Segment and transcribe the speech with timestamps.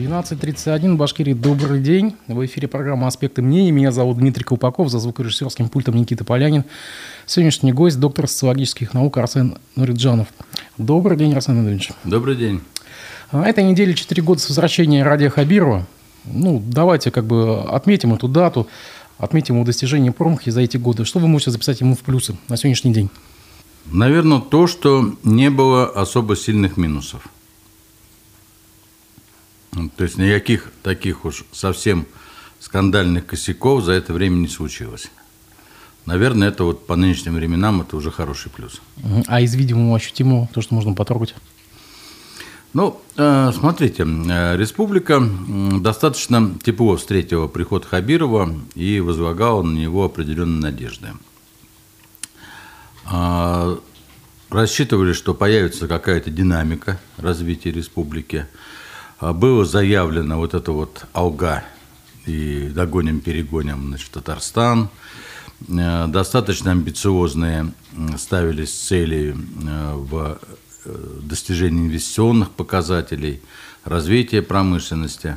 [0.00, 2.16] 12.31, Башкирии, добрый день.
[2.26, 3.70] В эфире программа «Аспекты мнений».
[3.70, 6.64] Меня зовут Дмитрий Колпаков, за звукорежиссерским пультом Никита Полянин.
[7.26, 10.28] Сегодняшний гость– доктор социологических наук Арсен Нуриджанов.
[10.78, 11.90] Добрый день, Арсен Анатольевич.
[12.04, 12.62] Добрый день.
[13.30, 15.86] На этой неделе 4 года с возвращения Радия Хабирова.
[16.24, 18.68] Ну, давайте как бы отметим эту дату,
[19.18, 21.04] отметим его достижения промахи за эти годы.
[21.04, 23.10] Что вы можете записать ему в плюсы на сегодняшний день?
[23.92, 27.28] Наверное, то, что не было особо сильных минусов–
[29.96, 32.06] то есть никаких таких уж совсем
[32.58, 35.10] скандальных косяков за это время не случилось.
[36.06, 38.80] Наверное, это вот по нынешним временам это уже хороший плюс.
[39.26, 41.34] А из видимого ощутимого, то, что можно потрогать?
[42.72, 45.20] Ну, э, смотрите, э, республика
[45.80, 51.08] достаточно тепло встретила приход Хабирова и возлагала на него определенные надежды.
[53.06, 53.78] А,
[54.50, 58.46] рассчитывали, что появится какая-то динамика развития республики–
[59.20, 61.64] было заявлено вот это вот «Алга»
[62.26, 64.88] и «Догоним-перегоним» значит, Татарстан.
[65.68, 67.72] Э, достаточно амбициозные
[68.16, 70.38] ставились цели э, в
[70.84, 73.40] э, достижении инвестиционных показателей,
[73.84, 75.36] развития промышленности.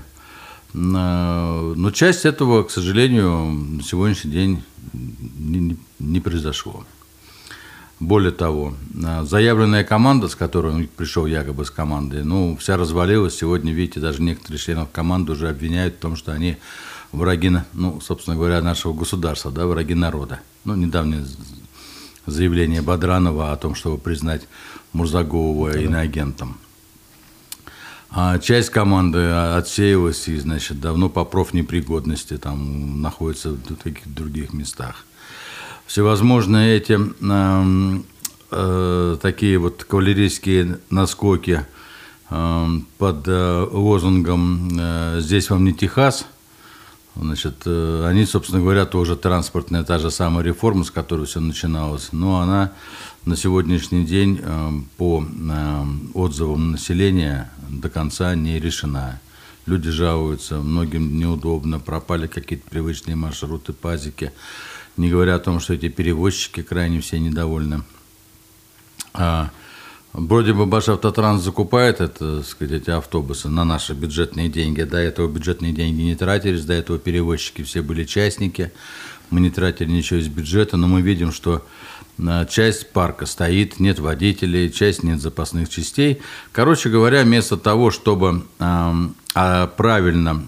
[0.76, 4.64] Но часть этого, к сожалению, на сегодняшний день
[6.00, 6.84] не произошло.
[8.04, 13.38] Более того, а, заявленная команда, с которой он пришел якобы с командой, ну, вся развалилась.
[13.38, 16.58] Сегодня, видите, даже некоторые членов команды уже обвиняют в том, что они
[17.14, 20.42] враги, ну, собственно говоря, нашего государства, да, враги народа.
[20.66, 21.26] Ну, недавнее
[22.26, 24.50] заявление Бадранова о том, чтобы признать
[24.92, 25.80] Мурзагового да.
[25.80, 26.58] иноагентом.
[28.10, 35.06] А часть команды отсеялась и, значит, давно по профнепригодности там находится в каких-то других местах
[35.94, 38.00] всевозможные эти э,
[38.50, 41.68] э, такие вот кавалерийские наскоки
[42.32, 46.26] э, под э, лозунгом э, «Здесь вам не Техас»,
[47.16, 52.10] Значит, э, они, собственно говоря, тоже транспортная, та же самая реформа, с которой все начиналось,
[52.12, 52.72] но она
[53.26, 59.22] на сегодняшний день э, по э, отзывам населения до конца не решена.
[59.68, 64.32] Люди жалуются, многим неудобно, пропали какие-то привычные маршруты, пазики
[64.98, 67.84] не говоря о том, что эти перевозчики крайне все недовольны.
[69.14, 69.50] А,
[70.14, 74.84] вроде бы Башавтотранс закупает это, сказать, эти автобусы на наши бюджетные деньги.
[74.84, 78.72] До этого бюджетные деньги не тратились, до этого перевозчики все были частники.
[79.30, 81.66] Мы не тратили ничего из бюджета, но мы видим, что
[82.24, 86.22] а, часть парка стоит, нет водителей, часть нет запасных частей.
[86.52, 90.46] Короче говоря, вместо того, чтобы а, правильно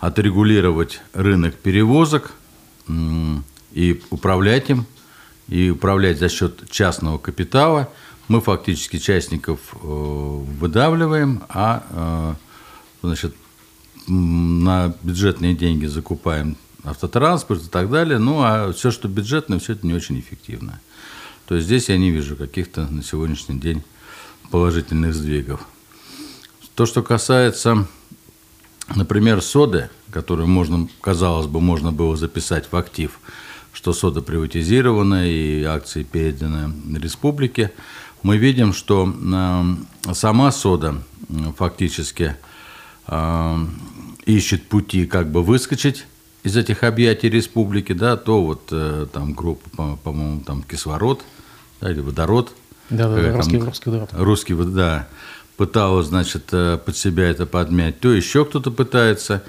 [0.00, 2.32] отрегулировать рынок перевозок–
[2.88, 4.86] и управлять им,
[5.48, 7.90] и управлять за счет частного капитала.
[8.28, 12.36] Мы фактически частников э, выдавливаем, а
[13.02, 13.34] э, значит,
[14.08, 18.18] на бюджетные деньги закупаем автотранспорт и так далее.
[18.18, 20.80] Ну, а все, что бюджетное, все это не очень эффективно.
[21.46, 23.82] То есть здесь я не вижу каких-то на сегодняшний день
[24.50, 25.60] положительных сдвигов.
[26.74, 27.86] То, что касается,
[28.94, 33.18] например, соды, которую можно, казалось бы, можно было записать в актив,
[33.72, 37.72] что сода приватизирована и акции переданы республике,
[38.22, 41.02] мы видим, что э, сама сода
[41.56, 42.36] фактически
[43.06, 43.66] э,
[44.24, 46.06] ищет пути как бы выскочить
[46.42, 51.22] из этих объятий республики, да, то вот э, там группа, по-моему, там кислород,
[51.80, 52.52] да, или водород.
[52.88, 54.10] Да, да, да, русский, русский водород.
[54.12, 55.08] Русский, да,
[55.56, 59.42] пыталась, значит, под себя это подмять, то еще кто-то пытается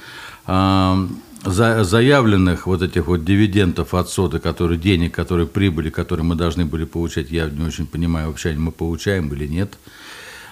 [1.43, 6.85] заявленных вот этих вот дивидендов от соды, которые денег, которые прибыли, которые мы должны были
[6.85, 9.77] получать, я не очень понимаю, вообще мы получаем или нет.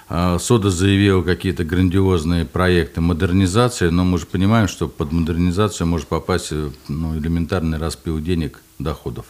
[0.07, 6.07] А, сода заявила какие-то грандиозные проекты модернизации, но мы же понимаем, что под модернизацию может
[6.07, 6.51] попасть
[6.87, 9.25] ну, элементарный распил денег, доходов.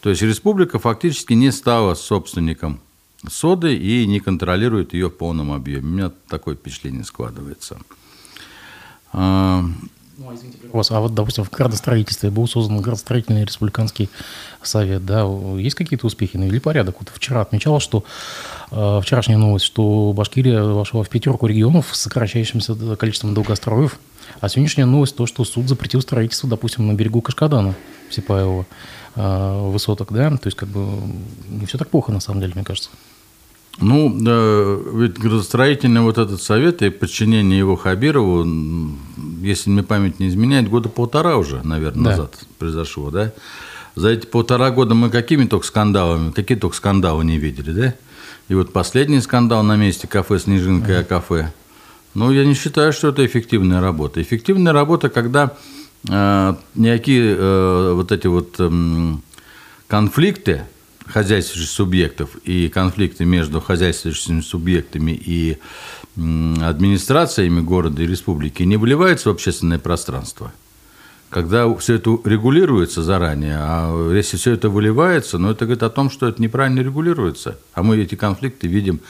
[0.00, 2.80] То есть республика фактически не стала собственником
[3.28, 5.86] соды и не контролирует ее в полном объеме.
[5.86, 7.78] У меня такое впечатление складывается.
[9.12, 9.64] А,
[10.18, 14.08] ну, а извините, а вот, допустим, в градостроительстве был создан градостроительный республиканский
[14.62, 15.24] совет, да,
[15.58, 16.96] есть какие-то успехи, навели порядок?
[17.00, 18.04] Вот вчера отмечалось, что
[18.70, 23.98] э, вчерашняя новость, что Башкирия вошла в пятерку регионов с сокращающимся количеством долгостроев,
[24.40, 27.74] а сегодняшняя новость то, что суд запретил строительство, допустим, на берегу Кашкадана,
[28.10, 28.64] Сипаева,
[29.16, 30.86] э, высоток, да, то есть как бы
[31.48, 32.88] не все так плохо на самом деле, мне кажется.
[33.78, 34.08] Ну,
[34.98, 38.46] ведь градостроительный вот этот совет и подчинение его Хабирову,
[39.42, 42.10] если мне память не изменяет, года полтора уже, наверное, да.
[42.10, 43.32] назад произошло, да?
[43.94, 47.94] За эти полтора года мы какими только скандалами, какие только скандалы не видели, да?
[48.48, 51.52] И вот последний скандал на месте кафе «Снежинка» и кафе.
[52.14, 54.22] Ну, я не считаю, что это эффективная работа.
[54.22, 55.54] Эффективная работа, когда
[56.08, 58.70] э, никакие э, вот эти вот э,
[59.86, 60.62] конфликты
[61.06, 65.58] хозяйственных субъектов и конфликты между хозяйственными субъектами и
[66.16, 70.52] администрациями города и республики не выливаются в общественное пространство.
[71.28, 76.08] Когда все это регулируется заранее, а если все это выливается, ну, это говорит о том,
[76.08, 77.58] что это неправильно регулируется.
[77.74, 79.00] А мы эти конфликты видим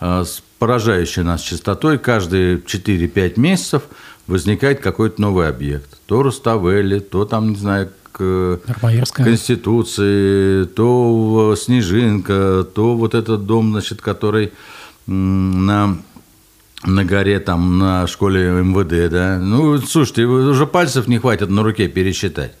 [0.00, 1.98] э, с поражающей нас частотой.
[1.98, 3.84] Каждые 4-5 месяцев
[4.26, 5.98] возникает какой-то новый объект.
[6.06, 8.60] То Руставели, то там, не знаю, к
[9.24, 14.52] Конституции, то Снежинка, то вот этот дом, значит, который
[15.06, 15.98] на
[16.84, 19.38] на горе, там, на школе МВД, да.
[19.38, 22.54] Ну, слушайте, уже пальцев не хватит на руке пересчитать.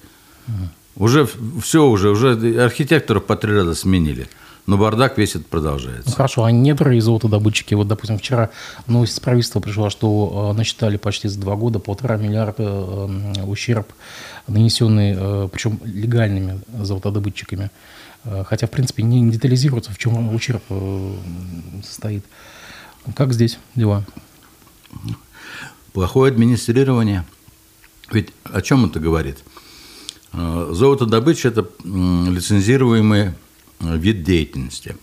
[0.96, 1.26] Уже
[1.60, 2.32] все, уже, уже
[2.62, 4.28] архитекторов по три раза сменили.
[4.66, 6.08] Но бардак весь это продолжается.
[6.08, 8.50] Ну, хорошо, а недра и золотодобытчики, вот, допустим, вчера
[8.86, 13.92] новость из правительства пришла, что э, насчитали почти за два года полтора миллиарда э, ущерб,
[14.46, 17.70] нанесенный, э, причем легальными золотодобытчиками.
[18.44, 20.62] Хотя, в принципе, не детализируется, в чем ущерб
[21.82, 22.24] состоит.
[23.16, 24.04] Как здесь дела?
[25.92, 27.24] Плохое администрирование.
[28.12, 29.38] Ведь о чем это говорит?
[30.32, 33.32] Золотодобыча– это лицензируемый э,
[33.82, 34.96] вид деятельности.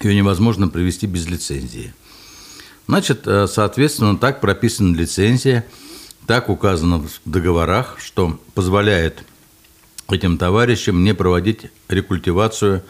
[0.00, 1.92] Ее невозможно провести без лицензии.
[2.86, 5.66] Значит, э, соответственно, так прописана лицензия,
[6.26, 9.24] так указано в договорах, что позволяет
[10.08, 12.82] этим товарищам не проводить рекультивацию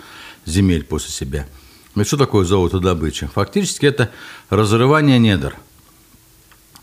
[0.46, 1.46] земель после себя–
[1.94, 3.28] ну, что такое золотодобыча?
[3.28, 4.10] Фактически это
[4.48, 5.56] разрывание недр.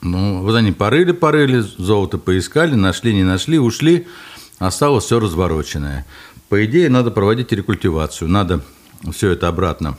[0.01, 4.07] Ну, вот они порыли, порыли, золото поискали, нашли, не нашли, ушли,
[4.59, 6.05] осталось все развороченное.
[6.49, 8.61] По идее, надо проводить рекультивацию, надо
[9.11, 9.97] все это обратно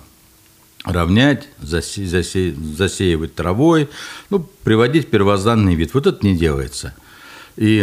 [0.85, 3.89] равнять, засе, засе, засеивать травой,
[4.31, 5.93] ну, приводить в первозданный вид.
[5.93, 6.95] Вот это не делается.
[7.57, 7.81] И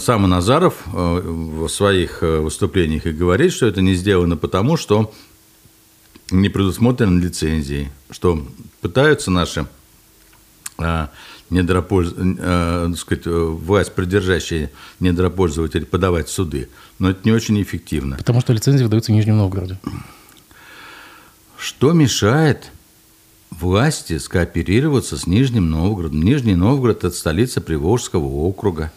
[0.00, 5.12] сам Назаров э, в своих э, выступлениях и говорит, что это не сделано потому, что
[6.30, 8.46] не предусмотрены лицензии, что
[8.80, 9.66] пытаются наши
[10.78, 11.10] а,
[11.50, 12.14] недропольз...
[12.18, 16.68] а, сказать, власть, придержащие недропользователи, подавать в суды.
[16.98, 18.16] Но это не очень эффективно.
[18.16, 19.78] Потому что лицензии выдаются в Нижнем Новгороде.
[21.56, 22.70] Что мешает
[23.50, 26.22] власти скооперироваться с Нижним Новгородом?
[26.22, 28.92] Нижний Новгород– это столица Приволжского округа.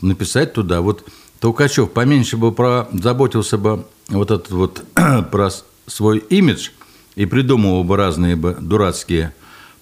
[0.00, 1.06] Написать туда, вот
[1.40, 4.84] Толкачев поменьше бы про, заботился бы вот этот вот
[5.30, 5.50] про
[5.86, 6.70] свой имидж
[7.14, 9.34] и придумывал бы разные бы дурацкие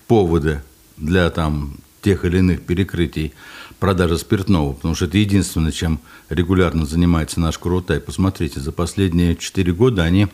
[0.07, 0.63] поводы
[0.97, 3.33] для там тех или иных перекрытий
[3.81, 7.99] продажи спиртного, потому что это единственное, чем регулярно занимается наш Крутай.
[7.99, 10.29] Посмотрите, за последние 4 года они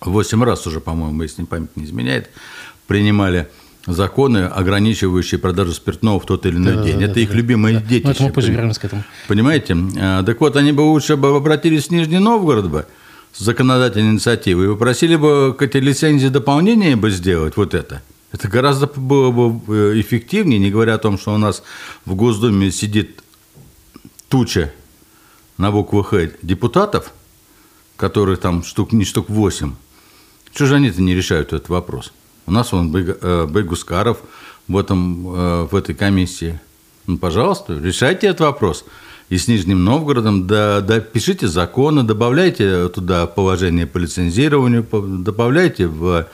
[0.00, 2.30] 8 раз уже, по-моему, если память не изменяет,
[2.86, 3.48] принимали
[3.86, 6.98] законы, ограничивающие продажу спиртного в тот или иной да, день.
[6.98, 7.80] Да, это да, их да, любимое да.
[7.80, 8.16] детище.
[8.20, 9.04] Ну, мы позже вернемся к этому.
[9.28, 9.76] Понимаете?
[9.98, 12.86] А, так вот, они бы лучше бы обратились в Нижний Новгород бы,
[13.36, 18.02] законодательной инициативы и попросили бы к этой лицензии дополнение бы сделать, вот это.
[18.34, 21.62] Это гораздо было бы э, эффективнее, не говоря о том, что у нас
[22.04, 23.22] в Госдуме сидит
[24.28, 24.72] туча
[25.56, 27.12] на букву «Х» депутатов,
[27.94, 29.76] которые там штук, не штук 8.
[30.52, 32.12] Что же они-то не решают этот вопрос?
[32.46, 34.18] У нас он Байгускаров
[34.66, 36.58] в, этом, э, в этой комиссии.
[37.06, 38.84] Ну, пожалуйста, решайте этот вопрос
[39.28, 44.84] и с Нижним Новгородом, да, да пишите законы, добавляйте туда положение по лицензированию,
[45.22, 46.26] добавляйте в,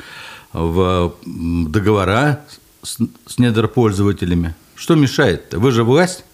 [0.53, 2.41] в договора
[2.83, 4.55] с, с недропользователями.
[4.75, 5.53] Что мешает?
[5.53, 5.59] -то?
[5.59, 6.25] Вы же власть.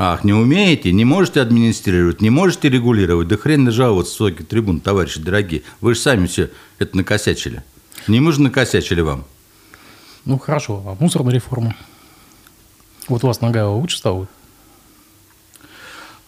[0.00, 3.26] Ах, не умеете, не можете администрировать, не можете регулировать.
[3.26, 5.62] Да хрен жаловаться с высоких трибун, товарищи дорогие.
[5.80, 7.64] Вы же сами все это накосячили.
[8.06, 9.24] Не мы же накосячили вам.
[10.24, 10.84] Ну, хорошо.
[10.86, 11.74] А мусорная реформа?
[13.08, 14.28] Вот у вас нога лучше стала?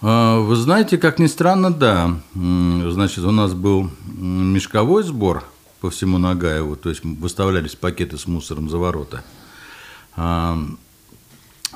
[0.00, 2.20] А, вы знаете, как ни странно, да.
[2.34, 5.44] Значит, у нас был мешковой сбор
[5.80, 9.24] по всему Нагаеву, то есть выставлялись пакеты с мусором за ворота.
[10.16, 10.58] А,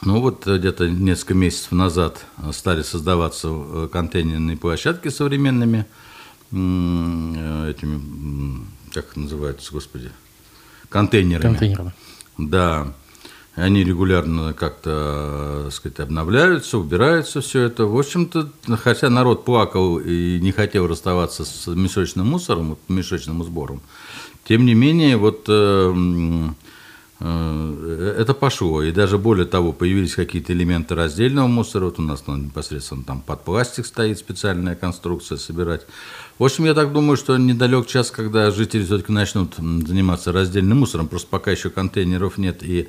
[0.02, 5.86] ну вот где-то несколько месяцев назад стали создаваться э, контейнерные площадки современными,
[6.50, 10.10] этими, как называются, господи,
[10.88, 11.42] контейнерами.
[11.42, 11.92] Контейнерами.
[12.38, 12.94] Да.
[13.56, 17.86] Они регулярно как-то, сказать, обновляются, убираются все это.
[17.86, 18.50] В общем-то,
[18.82, 23.80] хотя народ плакал и не хотел расставаться с мешочным мусором, мешочным сбором,
[24.44, 25.94] тем не менее, вот э,
[27.20, 28.82] э, это пошло.
[28.82, 31.84] И даже более того, появились какие-то элементы раздельного мусора.
[31.84, 35.86] Вот у нас ну, непосредственно там под пластик стоит специальная конструкция собирать.
[36.40, 41.06] В общем, я так думаю, что недалек час, когда жители все-таки начнут заниматься раздельным мусором.
[41.06, 42.88] Просто пока еще контейнеров нет и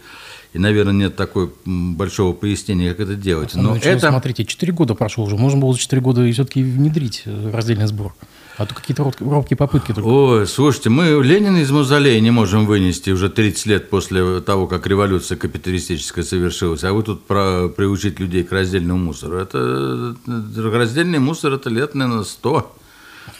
[0.55, 3.55] И, наверное, нет такой большого пояснения, как это делать.
[3.55, 4.07] Но ну, это...
[4.07, 5.35] Смотрите, 4 года прошло уже.
[5.35, 8.15] Можно было за 4 года все-таки внедрить э, раздельный сбор.
[8.55, 10.07] А то какие-то робкие попытки только.
[10.07, 14.87] Ой, слушайте, мы Ленина из мавзолея не можем вынести уже 30 лет после того, как
[14.87, 16.85] революция капиталистическая совершилась.
[16.85, 19.35] А вы тут про, приучить людей к раздельному мусору.
[19.35, 22.75] Это раздельный мусор это лет, наверное, 100,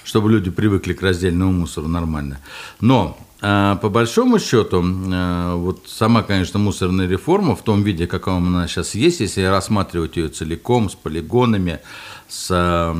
[0.03, 2.41] чтобы люди привыкли к раздельному мусору нормально.
[2.81, 3.17] Но
[3.47, 8.67] а по большому счету, а, вот сама, конечно, мусорная реформа в том виде, каком она
[8.67, 11.79] сейчас есть, если рассматривать ее целиком, с полигонами,
[12.27, 12.95] с,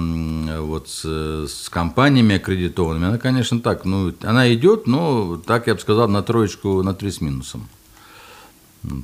[0.60, 5.80] вот, с, с компаниями аккредитованными, она, конечно, так, ну, она идет, но, так я бы
[5.80, 7.68] сказал, на троечку, на три с минусом.
[8.84, 9.04] Uh-huh.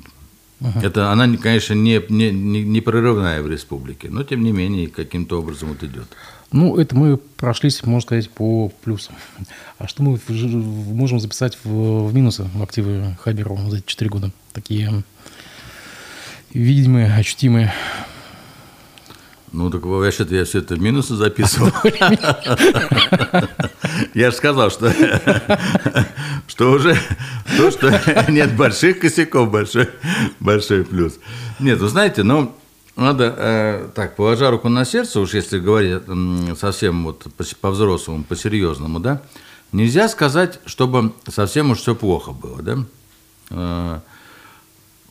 [0.84, 5.70] Это она, конечно, не, не, не, прорывная в республике, но тем не менее каким-то образом
[5.70, 6.08] вот идет.
[6.52, 9.16] Ну, это мы прошлись, можно сказать, по плюсам.
[9.78, 14.32] А что мы можем записать в, в минусы в активы Хаберова за эти 4 года?
[14.52, 15.04] Такие
[16.54, 17.74] видимые, ощутимые.
[19.54, 21.72] Ну, так вообще-то я все это минусы записывал.
[24.14, 24.94] Я же сказал, что,
[26.48, 26.98] что уже
[27.58, 27.92] то, что
[28.32, 29.90] нет больших косяков, большой,
[30.40, 31.20] большой плюс.
[31.60, 32.56] Нет, вы знаете, ну,
[33.02, 36.04] надо, э, так, положа руку на сердце, уж если говорить
[36.58, 37.28] совсем вот
[37.60, 39.22] по-взрослому, по-серьезному, да,
[39.72, 42.78] нельзя сказать, чтобы совсем уж все плохо было, да.
[43.50, 44.00] Э,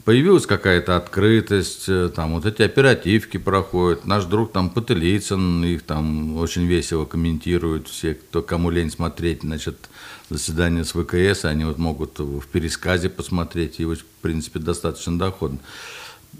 [0.05, 6.37] появилась какая-то открытость, э, там вот эти оперативки проходят, наш друг там Пателицын, их там
[6.37, 9.89] очень весело комментируют все, кто кому лень смотреть, значит,
[10.29, 15.59] заседание с ВКС, они вот могут в пересказе посмотреть, и, в принципе, достаточно доходно.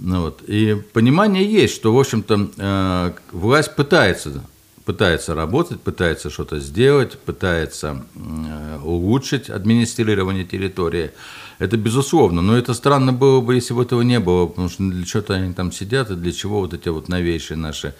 [0.03, 0.43] Ну, вот.
[0.47, 4.43] И понимание есть, что, в общем-то, э, власть пытается,
[4.87, 11.11] пытается работать, пытается что-то сделать, пытается э, улучшить администрирование территории.
[11.59, 15.05] Это безусловно, но это странно было бы, если бы этого не было, потому что для
[15.05, 17.95] чего-то они там сидят, и для чего вот эти вот новейшие наши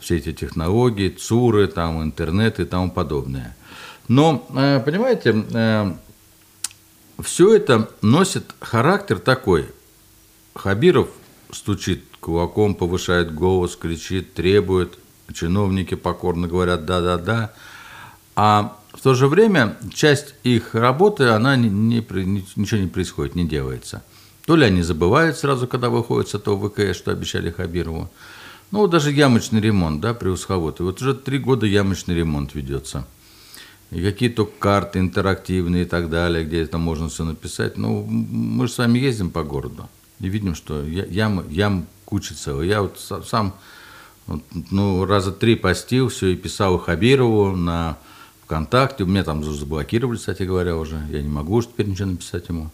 [0.00, 3.56] все эти технологии, ЦУРы, там, интернет и тому подобное.
[4.06, 5.96] Но, э, понимаете,
[7.22, 9.70] все это носит характер такой.
[10.54, 11.08] Хабиров
[11.50, 14.98] стучит кулаком, повышает голос, кричит, требует.
[15.32, 17.52] Чиновники покорно говорят «да-да-да».
[18.34, 21.96] А в то же время часть их работы, она не, не,
[22.56, 24.02] ничего не происходит, не делается.
[24.46, 28.10] То ли они забывают сразу, когда выходят с этого ВКС, что обещали Хабирову.
[28.70, 30.82] Ну, даже ямочный ремонт, да, при Усховоте.
[30.82, 33.06] Вот уже три года ямочный ремонт ведется.
[33.90, 37.76] И какие-то карты интерактивные и так далее, где это можно все написать.
[37.76, 39.88] Ну, мы же с вами ездим по городу
[40.20, 42.66] и видим, что ям, ям куча целая.
[42.66, 43.54] Я вот сам
[44.70, 47.98] ну, раза три постил все и писал Хабирову на
[48.44, 49.04] ВКонтакте.
[49.04, 51.00] У меня там заблокировали, кстати говоря, уже.
[51.10, 52.70] Я не могу уже теперь ничего написать ему.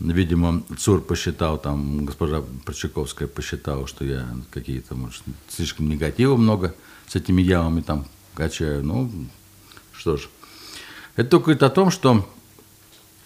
[0.00, 6.74] Видимо, ЦУР посчитал, там госпожа Прочаковская посчитала, что я какие-то, может, слишком негатива много
[7.08, 8.84] с этими ямами там качаю.
[8.84, 9.10] Ну,
[9.92, 10.28] что ж.
[11.16, 12.28] Это только говорит о том, что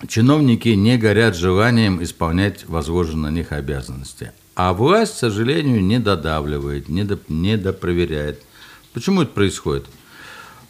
[0.09, 4.33] чиновники не горят желанием исполнять возложенные на них обязанности.
[4.55, 8.43] А власть, к сожалению, не додавливает, не, до, не допроверяет.
[8.93, 9.87] Почему это происходит?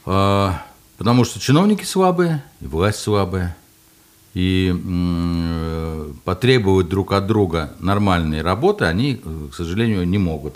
[0.05, 0.65] А,
[0.99, 3.57] потому что чиновники слабые, и власть слабая.
[4.35, 9.21] И м, потребовать друг от друга нормальной работы они,
[9.51, 10.55] к сожалению, не могут.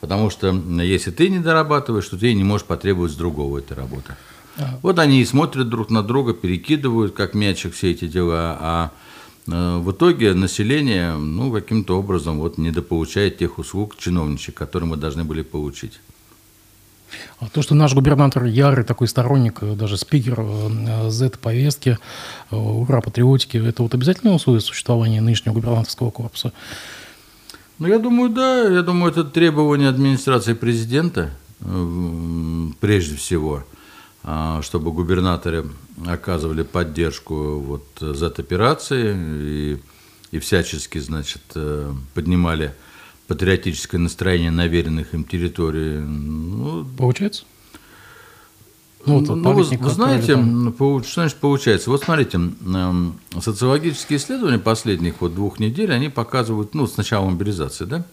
[0.00, 0.48] Потому что
[0.80, 4.14] если ты не дорабатываешь, то ты не можешь потребовать с другого этой работы.
[4.82, 8.90] Вот они и смотрят друг на друга, перекидывают, как мячик, все эти дела, а
[9.46, 15.24] э, в итоге население, ну, каким-то образом вот недополучает тех услуг чиновничек, которые мы должны
[15.24, 16.00] были получить.
[17.40, 21.98] А то, что наш губернатор ярый такой сторонник, э, даже спикер э, Z-повестки,
[22.50, 26.52] ура, патриотики, это вот обязательное условие существования нынешнего губернаторского корпуса?
[27.78, 28.68] Ну, я думаю, да.
[28.68, 31.30] Я думаю, это требование администрации президента
[32.80, 33.79] прежде всего– а,
[34.22, 35.66] чтобы губернаторы
[36.06, 39.78] оказывали поддержку вот Z-операции и,
[40.30, 42.74] и всячески, значит, э, поднимали
[43.28, 45.98] патриотическое настроение на веренных им территорий.
[45.98, 47.44] Ну, Получается?
[49.06, 50.74] Ну, вот, ну вы, вы знаете, там...
[50.76, 51.88] что значит получается?
[51.88, 52.38] Вот смотрите,
[53.40, 58.04] социологические исследования последних вот двух недель, они показывают, ну, с начала мобилизации, да,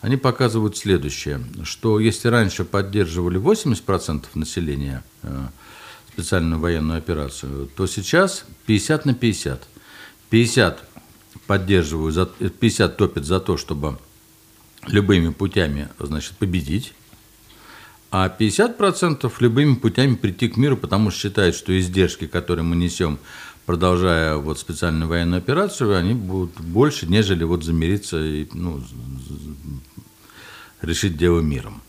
[0.00, 5.46] они показывают следующее, что если раньше поддерживали 80% населения э,
[6.12, 9.68] специальную военную операцию, то сейчас 50 на 50.
[10.30, 10.84] 50
[11.46, 13.98] поддерживают, 50 топят за то, чтобы
[14.86, 16.94] любыми путями значит, победить,
[18.10, 23.18] а 50% любыми путями прийти к миру, потому что считают, что издержки, которые мы несем
[23.70, 28.82] продолжая вот специальную военную операцию, они будут больше, нежели вот замириться и ну,
[30.82, 31.80] решить дело миром.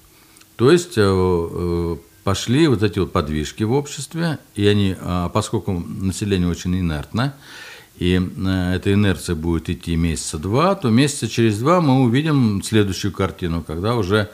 [0.58, 5.72] То есть э, э, пошли вот эти вот подвижки в обществе, и они, а, поскольку
[5.72, 7.34] население очень инертно,
[7.98, 13.12] и э, эта инерция будет идти месяца два, то месяца через два мы увидим следующую
[13.12, 14.30] картину, когда уже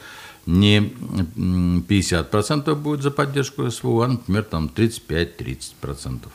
[0.45, 6.27] не 50% будет за поддержку СВО, а, например, там 35-30%.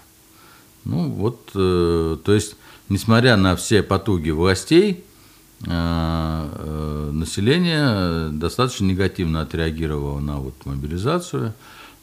[0.85, 2.57] Ну вот, э, то есть,
[2.89, 5.05] несмотря на все потуги властей,
[5.65, 11.55] э, э, население достаточно негативно отреагировало на вот мобилизацию,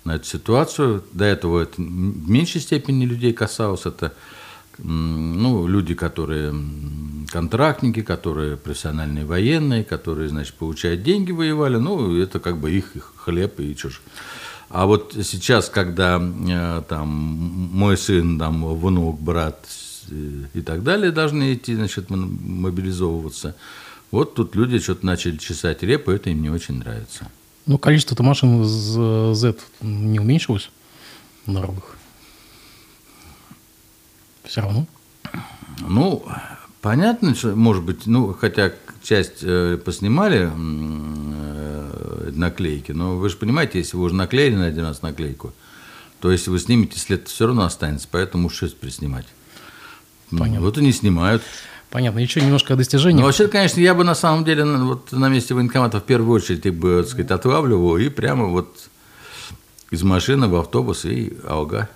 [0.06, 1.04] на эту ситуацию.
[1.12, 3.86] До этого это в меньшей степени людей касалось.
[3.86, 4.14] Это
[4.82, 6.54] ну, люди, которые
[7.30, 13.14] контрактники, которые профессиональные военные, которые, значит, получают деньги, воевали, ну, это как бы их, их
[13.18, 14.02] хлеб и чушь.
[14.70, 19.68] А вот сейчас, когда э, там мой сын, там, внук, брат
[20.12, 23.56] э, и так далее должны идти, значит, мобилизовываться,
[24.12, 27.28] вот тут люди что-то начали чесать репу, это им не очень нравится.
[27.66, 30.70] Ну, количество машин Z не уменьшилось
[31.48, 31.98] на дорогах?
[34.44, 34.86] Все равно?
[35.80, 36.26] Ну,
[36.82, 38.72] понятно, что, может быть, ну, хотя
[39.10, 44.86] часть э, поснимали э, наклейки, но вы же понимаете, если вы уже наклеили на один
[44.86, 45.52] раз наклейку,
[46.20, 49.26] то если вы снимете след, все равно останется, поэтому что приснимать.
[50.30, 50.62] Понятно.
[50.62, 51.42] Вот и не снимают.
[51.90, 52.20] Понятно.
[52.20, 53.22] Еще немножко о достижениях.
[53.22, 56.64] Ну, вообще, конечно, я бы на самом деле вот на месте военкомата в первую очередь
[56.68, 58.90] их бы, так сказать, отлавливал и прямо вот
[59.90, 61.90] из машины в автобус и алга.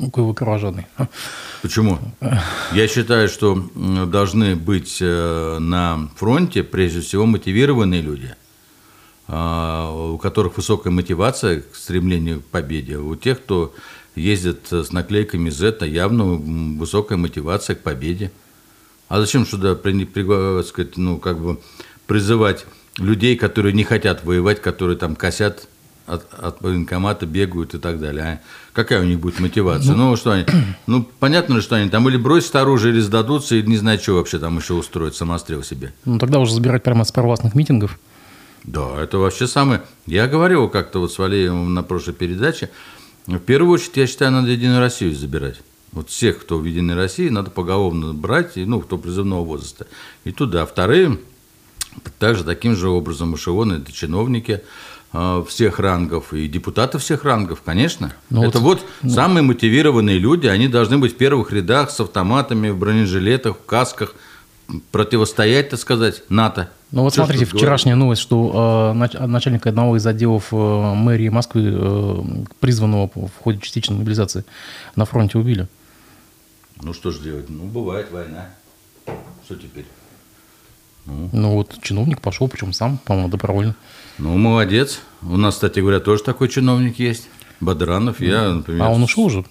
[0.00, 0.86] Ну, вы кровожадный.
[1.60, 1.98] Почему?
[2.72, 3.68] Я считаю, что
[4.06, 8.34] должны быть э, на фронте прежде всего мотивированные люди,
[9.28, 12.96] а, у которых высокая мотивация к стремлению к победе.
[12.96, 13.74] У тех, кто
[14.14, 16.24] ездит с наклейками Z, явно
[16.78, 18.32] высокая мотивация к победе.
[19.08, 21.60] А зачем сюда при, при, сказать, ну, как бы
[22.06, 22.64] призывать
[22.96, 25.68] людей, которые не хотят воевать, которые там косят
[26.10, 28.24] от, от военкомата бегают и так далее.
[28.24, 28.40] А
[28.72, 29.94] какая у них будет мотивация?
[29.94, 30.44] Ну, ну что они,
[30.86, 34.38] ну, понятно, что они там или бросят оружие, или сдадутся, и не знаю, что вообще
[34.38, 35.92] там еще устроить, самострел себе.
[36.04, 37.98] Ну, тогда уже забирать прямо с провластных митингов.
[38.64, 39.82] Да, это вообще самое...
[40.06, 42.70] Я говорил как-то вот с Валеевым на прошлой передаче,
[43.26, 45.60] в первую очередь, я считаю, надо Единую Россию забирать.
[45.92, 49.86] Вот всех, кто в Единой России, надо поголовно брать, ну, кто призывного возраста.
[50.24, 50.66] И туда.
[50.66, 51.18] Вторые,
[52.18, 54.60] также таким же образом эшелоны, это чиновники, а,
[55.48, 58.12] всех рангов и депутаты всех рангов, конечно.
[58.30, 59.10] Но ну Это вот, вот ну...
[59.10, 64.14] самые мотивированные люди, они должны быть в первых рядах с автоматами, в бронежилетах, в касках,
[64.92, 66.70] противостоять, так сказать, НАТО.
[66.92, 68.04] Ну вот смотрите, вчерашняя говорить?
[68.04, 72.22] новость, что э, начальник одного из отделов э, мэрии Москвы, э,
[72.58, 74.44] призванного в ходе частичной мобилизации,
[74.96, 75.68] на фронте убили.
[76.82, 77.48] Ну что же делать?
[77.48, 78.48] Ну бывает война.
[79.44, 79.86] Что теперь?
[81.06, 83.74] Ну, ну вот чиновник пошел, причем сам, по-моему, добровольно.
[84.20, 85.00] Ну, молодец.
[85.22, 87.28] У нас, кстати говоря, тоже такой чиновник есть.
[87.60, 88.20] Бадранов.
[88.20, 88.82] Я, например...
[88.82, 89.44] А он ушел уже?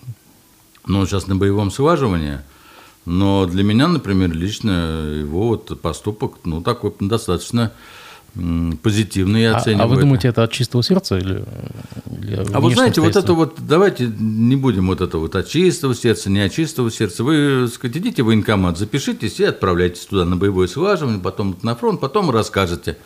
[0.86, 2.40] Ну, он сейчас на боевом слаживании.
[3.06, 7.72] Но для меня, например, лично его вот поступок, ну, такой достаточно
[8.84, 9.82] позитивно я оцениваю.
[9.82, 11.44] А, а вы думаете, это от чистого сердца или,
[12.22, 15.96] или А вы знаете, вот это вот, давайте не будем вот это вот от чистого
[15.96, 17.24] сердца, не от чистого сердца.
[17.24, 22.00] Вы, сказать, идите в военкомат, запишитесь и отправляйтесь туда на боевое слаживание, потом на фронт,
[22.00, 22.98] потом расскажете,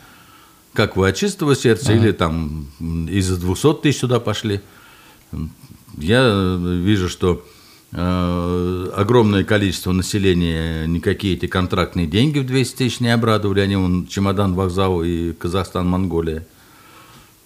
[0.73, 2.01] как вы от чистого сердца ага.
[2.01, 4.61] или там из-за 200 тысяч сюда пошли.
[5.97, 7.45] Я вижу, что
[7.91, 14.07] э, огромное количество населения никакие эти контрактные деньги в 200 тысяч не обрадовали, они вон
[14.07, 16.47] чемодан, вокзал и Казахстан, Монголия.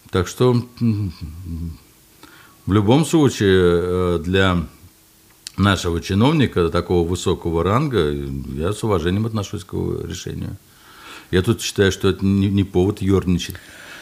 [0.09, 4.65] Так что в любом случае э, для
[5.57, 10.57] нашего чиновника такого высокого ранга я с уважением отношусь к его решению.
[11.31, 13.55] Я тут считаю, что это не, не повод ерничать.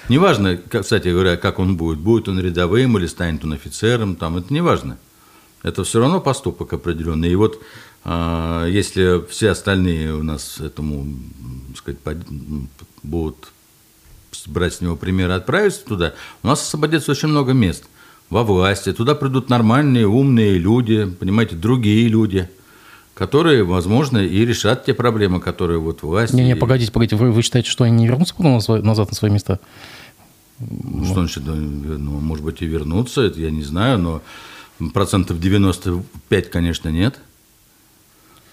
[0.09, 1.97] Неважно, кстати говоря, как он будет.
[1.97, 4.97] Будет он рядовым или станет он офицером, там, это не важно.
[5.63, 7.31] Это все равно поступок определенный.
[7.31, 7.61] И вот
[8.03, 11.07] э, если все остальные у нас этому,
[11.69, 12.17] так сказать, под,
[13.01, 13.51] будут
[14.45, 17.85] брать с него пример и отправиться туда, у нас освободится очень много мест
[18.29, 18.93] во власти.
[18.93, 22.47] Туда придут нормальные, умные люди, понимаете, другие люди–
[23.15, 26.34] которые, возможно, и решат те проблемы, которые вот власть...
[26.34, 29.60] Не-не, погодите, погодите, вы, вы считаете, что они не вернутся потом назад на свои места?
[30.60, 34.21] Что значит, ну, может быть, и вернутся, это я не знаю, но
[34.93, 37.19] процентов 95, конечно, нет.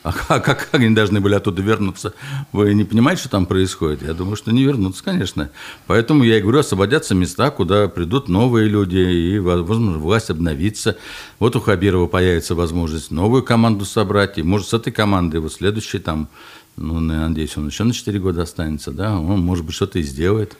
[0.03, 2.13] А как, как они должны были оттуда вернуться?
[2.51, 4.03] Вы не понимаете, что там происходит?
[4.03, 5.51] Я думаю, что не вернутся, конечно.
[5.87, 10.97] Поэтому я и говорю, освободятся места, куда придут новые люди, и, возможно, власть обновится.
[11.39, 16.01] Вот у Хабирова появится возможность новую команду собрать, и, может, с этой командой вот следующий
[16.01, 16.29] там,
[16.77, 20.57] ну, надеюсь, он еще на 4 года останется, да, он, может быть, что-то и сделает.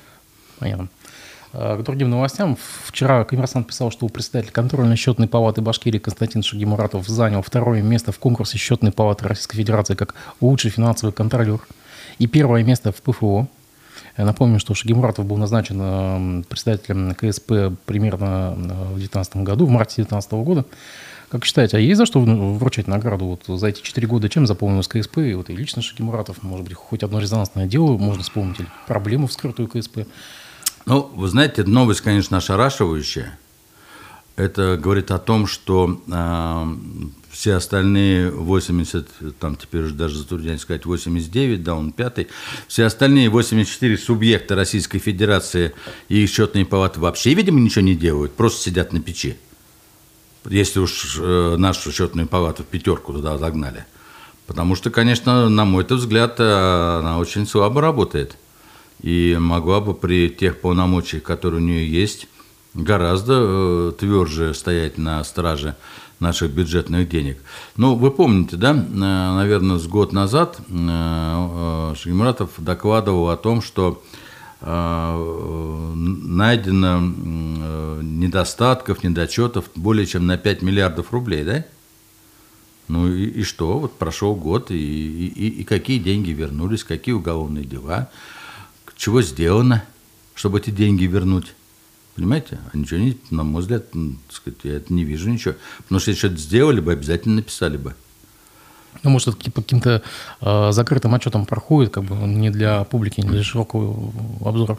[0.61, 0.89] Понятно.
[1.53, 2.57] Э, к другим новостям.
[2.85, 8.19] Вчера коммерсант писал, что председатель контрольной счетной палаты Башкирии Константин Шагимуратов занял второе место в
[8.19, 11.61] конкурсе счетной палаты Российской Федерации как лучший финансовый контролер
[12.19, 13.49] и первое место в ПФО.
[14.17, 19.71] Я напомню, что Шагимуратов был назначен э, председателем КСП примерно э, в 2019 году, в
[19.71, 20.65] марте 2019 года.
[21.29, 24.29] Как считаете, а есть за что вручать награду вот за эти четыре года?
[24.29, 25.19] Чем заполнилось КСП?
[25.19, 29.27] И вот и лично Шагимуратов, может быть, хоть одно резонансное дело можно вспомнить, или проблему
[29.27, 30.01] вскрытую КСП?
[30.85, 33.39] Ну, вы знаете, новость, конечно, ошарашивающая.
[34.35, 36.77] Это говорит о том, что э,
[37.31, 42.29] все остальные 80, там теперь уже даже затрудняюсь сказать, 89, да, он пятый,
[42.67, 45.75] все остальные 84 субъекта Российской Федерации
[46.09, 49.37] и их счетные палаты вообще, видимо, ничего не делают, просто сидят на печи.
[50.49, 53.85] Если уж э, нашу счетную палату в пятерку туда загнали.
[54.47, 58.37] Потому что, конечно, на мой взгляд, э, она очень слабо работает
[59.03, 62.29] и могла бы при тех полномочиях, которые у нее есть,
[62.75, 65.77] гораздо э, тверже стоять на страже
[66.21, 67.39] наших бюджетных денег.
[67.77, 74.03] Ну, вы помните, да, э, наверное, с год назад э, Шагимуратов докладывал о том, что
[75.95, 77.01] найдено
[78.01, 81.65] недостатков, недочетов более чем на 5 миллиардов рублей, да?
[82.87, 83.81] Ну и, и что?
[83.81, 88.09] Вот прошел год, и, и, и какие деньги вернулись, какие уголовные дела–
[89.03, 89.83] чего сделано,
[90.37, 91.55] чтобы эти деньги вернуть.
[92.15, 92.61] Понимаете?
[92.73, 95.55] А ничего не, на мой взгляд, так сказать, я это не вижу ничего.
[95.79, 97.97] Потому что если что-то сделали бы, обязательно написали бы.
[99.03, 100.03] Ну, может, это по каким-то
[100.41, 104.13] э, закрытым отчетам проходит, как бы не для публики, не для широкого
[104.49, 104.79] обзора.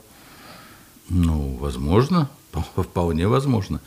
[1.10, 2.30] Ну, возможно,
[2.78, 3.82] вполне возможно.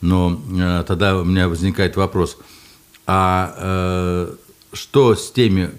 [0.00, 2.38] Но э, тогда у меня возникает вопрос,
[3.08, 4.36] а э,
[4.72, 5.72] что с теми,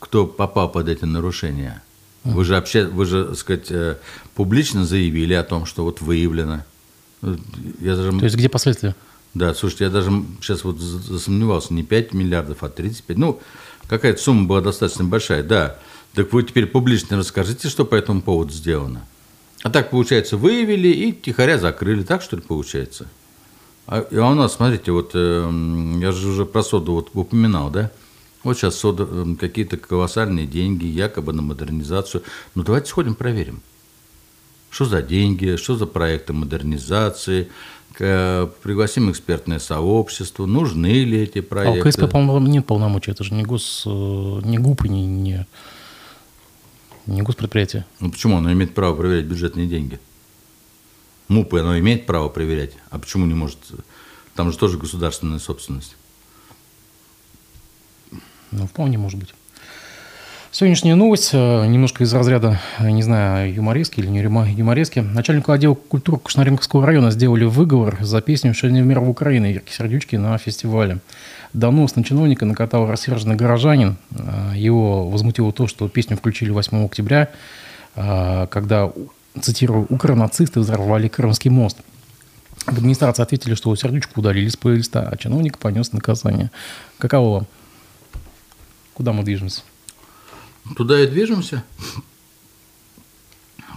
[0.00, 1.84] кто попал под эти нарушения?
[2.24, 3.96] Вы же, обще, вы же, так сказать, э,
[4.34, 6.64] публично заявили о том, что вот выявлено.
[7.80, 8.18] Я даже...
[8.18, 8.94] То есть где последствия?
[9.34, 10.10] Да, слушайте, я даже
[10.40, 13.18] сейчас вот засомневался, не 5 миллиардов, а 35.
[13.18, 13.40] Ну,
[13.88, 15.78] какая-то сумма была достаточно большая, да.
[16.14, 19.04] Так вы теперь публично расскажите, что по этому поводу сделано.
[19.62, 22.04] А так, получается, выявили и тихоря закрыли.
[22.04, 23.06] Так, что ли, получается?
[23.86, 27.90] А, а у нас, смотрите, вот э, я же уже про соду вот упоминал, да?
[28.44, 32.22] Вот сейчас эм, какие-то колоссальные деньги, якобы на модернизацию.
[32.54, 33.62] Ну, давайте сходим, проверим.
[34.70, 37.48] Что за деньги, что за проекты модернизации,
[37.96, 41.80] пригласим экспертное сообщество, нужны ли эти проекты.
[41.80, 45.46] А у КСП, по-моему, нет полномочий, это же не, гос, э, не ГУП не, не,
[47.06, 47.86] не госпредприятие.
[48.00, 48.38] Ну почему?
[48.38, 50.00] Оно имеет право проверять бюджетные деньги.
[51.28, 53.58] МУПы оно имеет право проверять, а почему не может?
[54.34, 55.96] Там же тоже государственная собственность.
[58.56, 59.34] Ну, вполне может быть.
[60.52, 65.00] Сегодняшняя новость, э, немножко из разряда, э, не знаю, юморески или не юморески.
[65.00, 70.14] Начальнику отдела культуры Кушнаренковского района сделали выговор за песню «Шальный мир в Украине» Верки Сердючки
[70.14, 70.98] на фестивале.
[71.54, 73.96] Донос на чиновника накатал рассерженный горожанин.
[74.12, 77.30] Э, его возмутило то, что песню включили 8 октября,
[77.96, 78.90] когда,
[79.40, 81.78] цитирую, «укронацисты взорвали Крымский мост».
[82.66, 86.50] В администрации ответили, что Сердючку удалили с плейлиста, а чиновник понес наказание.
[86.98, 87.46] Каково вам?
[88.94, 89.62] Куда мы движемся?
[90.76, 91.64] Туда и движемся.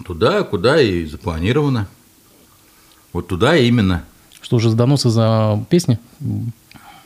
[0.06, 1.88] Туда, куда и запланировано.
[3.12, 4.06] Вот туда именно.
[4.42, 6.00] Что уже доносы за песни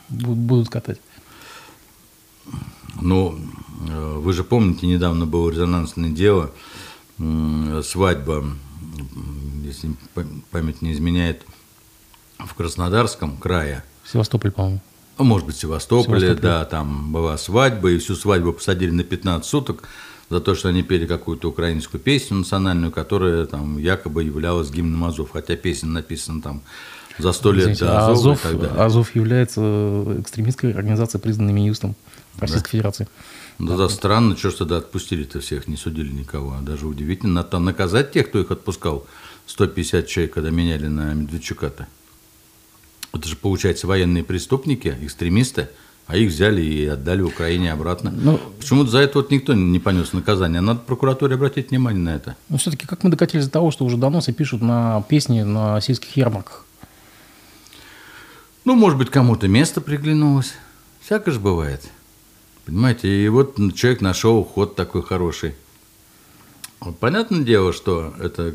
[0.10, 1.00] будут катать?
[3.00, 3.40] Ну,
[3.90, 6.52] э, вы же помните, недавно было резонансное дело,
[7.18, 8.46] свадьба,
[9.64, 9.96] если
[10.52, 11.46] память не изменяет,
[12.38, 13.84] в Краснодарском крае.
[14.06, 14.82] Севастополь, по-моему.
[15.18, 19.04] Ну, может быть, в Севастополе, Севастополе, да, там была свадьба, и всю свадьбу посадили на
[19.04, 19.84] 15 суток
[20.30, 25.32] за то, что они пели какую-то украинскую песню национальную, которая там якобы являлась гимном Азов,
[25.32, 26.62] хотя песня написана там
[27.18, 28.78] за сто лет Извините, до Азова Азов, и так далее.
[28.78, 29.62] Азов является
[30.20, 31.96] экстремистской организацией, признанной Минюстом
[32.40, 32.72] Российской да.
[32.72, 33.08] Федерации.
[33.60, 36.56] Да, да, странно, что ж тогда отпустили-то всех, не судили никого.
[36.58, 39.06] А даже удивительно, надо там наказать тех, кто их отпускал.
[39.46, 41.88] 150 человек, когда меняли на Медведчука-то.
[43.14, 45.70] Это же, получается, военные преступники, экстремисты,
[46.08, 48.12] а их взяли и отдали Украине обратно.
[48.12, 50.62] Ну, Почему-то за это вот никто не понес наказание.
[50.62, 52.36] Надо прокуратуре обратить внимание на это.
[52.50, 56.16] Но все-таки как мы докатились до того, что уже доносы пишут на песни на сельских
[56.18, 56.66] ярмарках?
[58.66, 60.54] Ну, может быть, кому-то место приглянулось.
[61.02, 61.82] Всякое же бывает.
[62.66, 65.56] Понимаете, и вот человек нашел уход такой хороший.
[67.00, 68.54] Понятное дело, что это,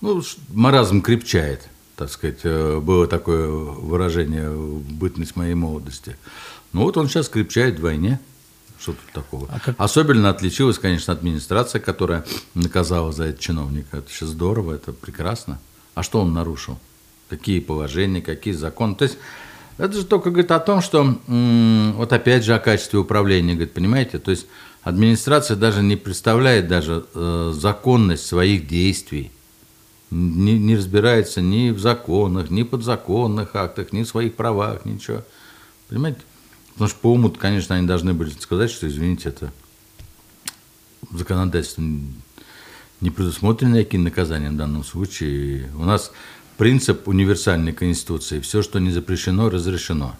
[0.00, 6.16] ну, маразм крепчает, так сказать, э, было такое выражение в бытность моей молодости.
[6.72, 8.20] Ну вот он сейчас крепчает вдвойне.
[8.78, 9.48] Что тут такого?
[9.50, 9.74] А как...
[9.78, 13.98] Особенно отличилась, конечно, администрация, которая наказала за этот чиновника.
[13.98, 15.58] Это сейчас здорово, это прекрасно.
[15.94, 16.78] А что он нарушил?
[17.30, 18.94] Какие положения, какие законы?
[18.94, 19.16] То есть
[19.78, 24.18] это же только говорит о том, что вот опять же о качестве управления, говорит, понимаете?
[24.18, 24.46] То есть
[24.82, 29.32] администрация даже не представляет даже э, законность своих действий.
[30.10, 35.24] Не, не разбирается ни в законах, ни подзаконных актах, ни в своих правах, ничего.
[35.88, 36.20] Понимаете?
[36.72, 39.52] Потому что по уму, конечно, они должны были сказать, что, извините, это
[41.10, 41.82] законодательство
[43.00, 45.70] не предусмотрены какие наказания в данном случае.
[45.76, 46.12] У нас
[46.56, 48.40] принцип универсальной конституции.
[48.40, 50.16] Все, что не запрещено, разрешено.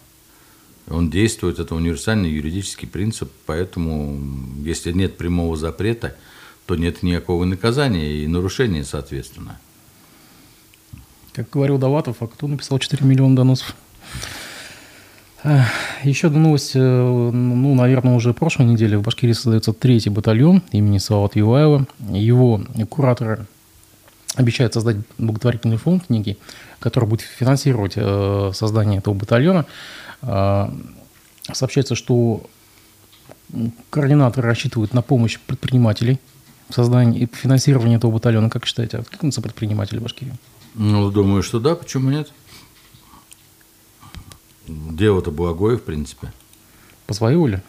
[0.87, 4.21] Он действует, это универсальный юридический принцип, поэтому
[4.63, 6.15] если нет прямого запрета,
[6.65, 9.59] то нет никакого наказания и нарушения, соответственно.
[11.37, 13.75] Как говорил Даватов, а кто написал 4 миллиона доносов?
[16.01, 20.97] Еще одна новость, э, ну, наверное, уже прошлой неделе в Башкирии создается третий батальон имени
[20.97, 21.85] Салават Юлаева.
[22.09, 23.45] Его кураторы
[24.33, 26.39] обещают создать благотворительный фонд книги,
[26.79, 29.67] который будет финансировать э, создание этого батальона.
[30.23, 30.71] Э,
[31.53, 32.41] сообщается, что
[33.91, 36.19] координаторы рассчитывают на помощь предпринимателей
[36.67, 38.49] в создании и финансировании этого батальона.
[38.49, 40.33] Как считаете, откликнутся предприниматели Башкирии?
[40.77, 42.31] Ну, думаю, что да, почему нет?
[44.67, 46.31] Дело-то благое, в принципе.
[47.07, 47.63] По своей воле?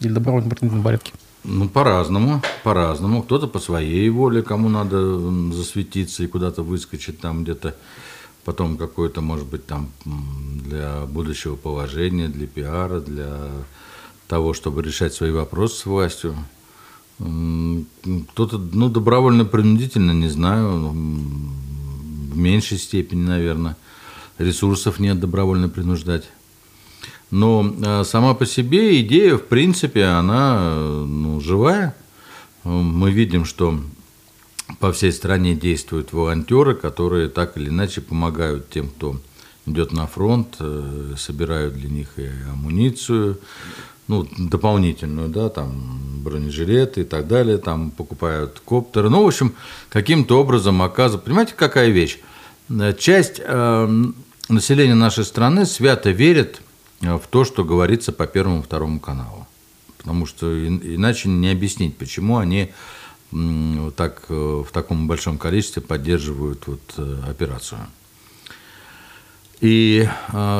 [0.00, 1.12] Или добровольно принудительном порядке?
[1.44, 3.22] Ну, по-разному, по-разному.
[3.22, 5.18] Кто-то по своей воле, кому надо
[5.52, 7.74] засветиться и куда-то выскочить там где-то.
[8.44, 13.50] Потом какое-то, может быть, там для будущего положения, для пиара, для
[14.28, 16.36] того, чтобы решать свои вопросы с властью.
[17.18, 20.94] Кто-то, ну, добровольно-принудительно, не знаю,
[22.36, 23.76] в меньшей степени, наверное
[24.38, 26.24] ресурсов нет добровольно принуждать.
[27.30, 31.96] Но а, сама по себе идея, в принципе, она ну, живая.
[32.62, 33.80] Мы видим, что
[34.80, 39.16] по всей стране действуют волонтеры, которые так или иначе помогают тем, кто
[39.66, 43.38] идет на фронт, э, собирают для них и амуницию,
[44.08, 49.10] ну, дополнительную, да, там, бронежилеты и так далее, там, покупают коптеры.
[49.10, 49.54] Ну, в общем,
[49.88, 51.24] каким-то образом оказывают...
[51.24, 52.18] Понимаете, какая вещь?
[52.68, 54.04] Э, часть э,
[54.48, 56.60] население нашей страны свято верит
[57.00, 59.46] э, в то, что говорится по Первому Второму каналу.
[59.98, 62.70] Потому что иначе не объяснить, почему они
[63.96, 67.80] так, э, в таком большом количестве поддерживают вот операцию.
[69.60, 70.06] И,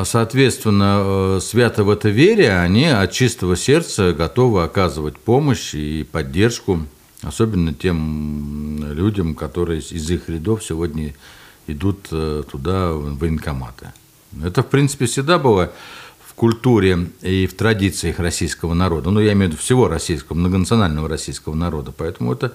[0.05, 6.81] соответственно, свято в это вере, они от чистого сердца готовы оказывать помощь и поддержку,
[7.21, 11.13] особенно тем людям, которые из их рядов сегодня
[11.67, 13.91] идут э, туда военкоматы.
[14.43, 15.71] Это, в принципе, всегда было
[16.25, 19.09] в культуре и в традициях российского народа.
[19.09, 21.93] Ну, я имею в виду всего российского, многонационального российского народа.
[21.95, 22.53] Поэтому это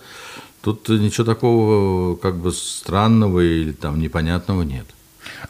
[0.63, 4.87] тут ничего такого как бы странного или там непонятного нет.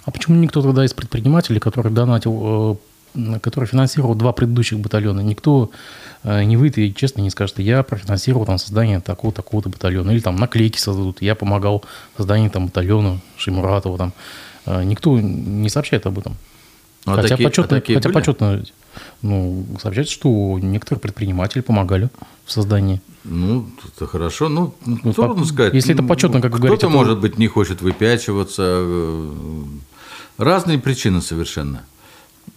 [0.05, 2.79] А почему никто тогда из предпринимателей, который донатил,
[3.15, 5.71] э, который финансировал два предыдущих батальона, никто
[6.25, 10.11] Э, не выйдет и честно не скажет, я профинансировал там создание такого-такого-то батальона.
[10.13, 11.85] Или там наклейки создадут, я помогал
[12.17, 13.99] созданию там батальона Шимуратова.
[13.99, 14.13] Там.
[14.67, 16.37] Э, никто не сообщает об этом.
[17.05, 18.63] А хотя такие, почетно, а такие хотя почетно
[19.23, 22.09] ну, сообщается, что некоторые предприниматели помогали
[22.45, 23.01] в создании.
[23.25, 24.49] Ну, это хорошо.
[24.49, 25.75] Ну, ну трудно сказать.
[25.75, 26.79] Если это почетно, как вы говорите.
[26.79, 28.63] Кто-то, может быть, не хочет выпячиваться.
[28.65, 29.63] Э,
[30.39, 31.85] разные причины совершенно.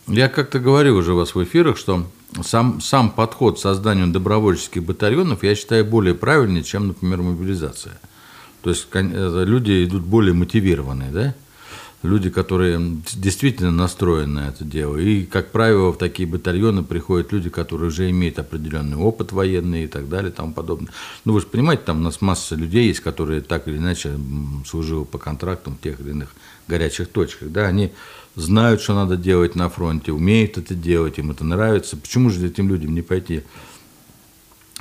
[0.08, 2.06] Я как-то говорил уже у вас в эфирах, что
[2.44, 8.00] сам, сам подход к созданию добровольческих батальонов я считаю более правильный, чем, например, мобилизация.
[8.62, 11.36] То есть люди идут более мотивированные, да?
[12.04, 12.80] Люди, которые
[13.14, 14.98] действительно настроены на это дело.
[14.98, 19.88] И, как правило, в такие батальоны приходят люди, которые уже имеют определенный опыт военный и
[19.88, 20.92] так далее и тому подобное.
[21.24, 24.20] Ну, вы же понимаете, там у нас масса людей есть, которые так или иначе
[24.68, 26.36] служили по контрактам в тех или иных
[26.68, 27.52] горячих точках.
[27.52, 27.66] Да?
[27.68, 27.92] Они
[28.36, 31.98] знают, что надо делать на фронте, умеют это делать, им это нравится.
[31.98, 33.44] Почему же этим людям не пойти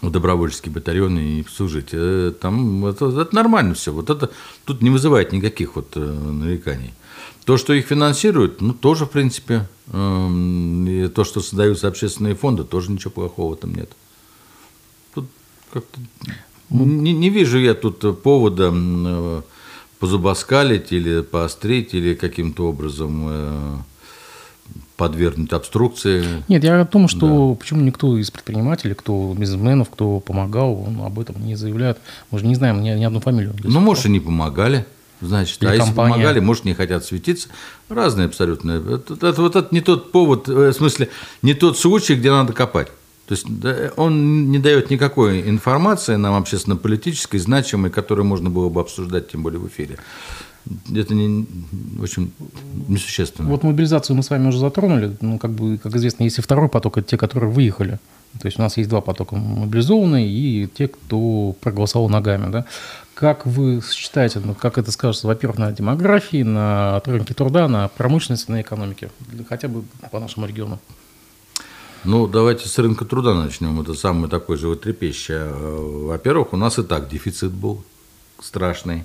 [0.08, 1.88] в добровольческий батальон и служить?
[1.92, 3.92] Э, там это, это нормально все.
[3.92, 4.30] Вот это
[4.64, 6.92] тут не вызывает никаких вот э, нареканий.
[7.44, 12.90] То, что их финансируют, ну, тоже, в принципе, э, то, что создаются общественные фонды, тоже
[12.90, 13.90] ничего плохого там нет.
[15.14, 15.26] Тут
[15.72, 16.00] как-то
[16.70, 19.42] не, не вижу я тут повода э,
[19.98, 23.84] позубоскалить или поострить, или каким-то образом
[24.96, 26.24] подвергнуть обструкции.
[26.48, 27.54] Нет, я о том, что да.
[27.58, 31.98] почему никто из предпринимателей, кто бизнесменов, кто помогал, он об этом не заявляет.
[32.30, 33.54] Мы же не знаем ни, ни одну фамилию.
[33.62, 34.86] Ну, может, и не помогали.
[35.20, 35.86] Значит, Или а компания.
[35.86, 37.48] если помогали, может, не хотят светиться.
[37.88, 38.72] Разные абсолютно.
[38.72, 41.08] Это, это, вот это не тот повод, э, в смысле,
[41.42, 42.88] не тот случай, где надо копать.
[43.26, 43.46] То есть
[43.96, 49.60] он не дает никакой информации нам общественно-политической, значимой, которую можно было бы обсуждать, тем более
[49.60, 49.98] в эфире
[50.94, 51.46] это не,
[52.00, 52.32] очень
[52.88, 53.48] несущественно.
[53.48, 55.16] Вот мобилизацию мы с вами уже затронули.
[55.20, 57.98] Ну, как бы, как известно, есть и второй поток, это те, которые выехали.
[58.40, 62.50] То есть у нас есть два потока мобилизованные и те, кто проголосовал ногами.
[62.50, 62.64] Да?
[63.14, 68.50] Как вы считаете, ну, как это скажется, во-первых, на демографии, на рынке труда, на промышленности,
[68.50, 69.10] на экономике,
[69.48, 70.80] хотя бы по нашему региону?
[72.02, 73.80] Ну, давайте с рынка труда начнем.
[73.80, 75.46] Это самое такое животрепещущее.
[75.46, 77.82] Во-первых, у нас и так дефицит был
[78.40, 79.04] страшный.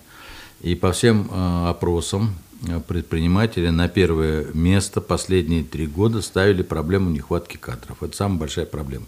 [0.61, 2.35] И по всем э, опросам
[2.67, 8.03] э, предприниматели на первое место последние три года ставили проблему нехватки кадров.
[8.03, 9.05] Это самая большая проблема.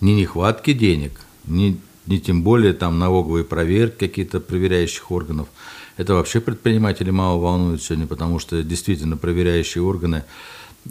[0.00, 5.48] Не нехватки денег, не, не тем более там налоговые проверки какие-то проверяющих органов.
[5.96, 10.24] Это вообще предприниматели мало волнуют сегодня, потому что действительно проверяющие органы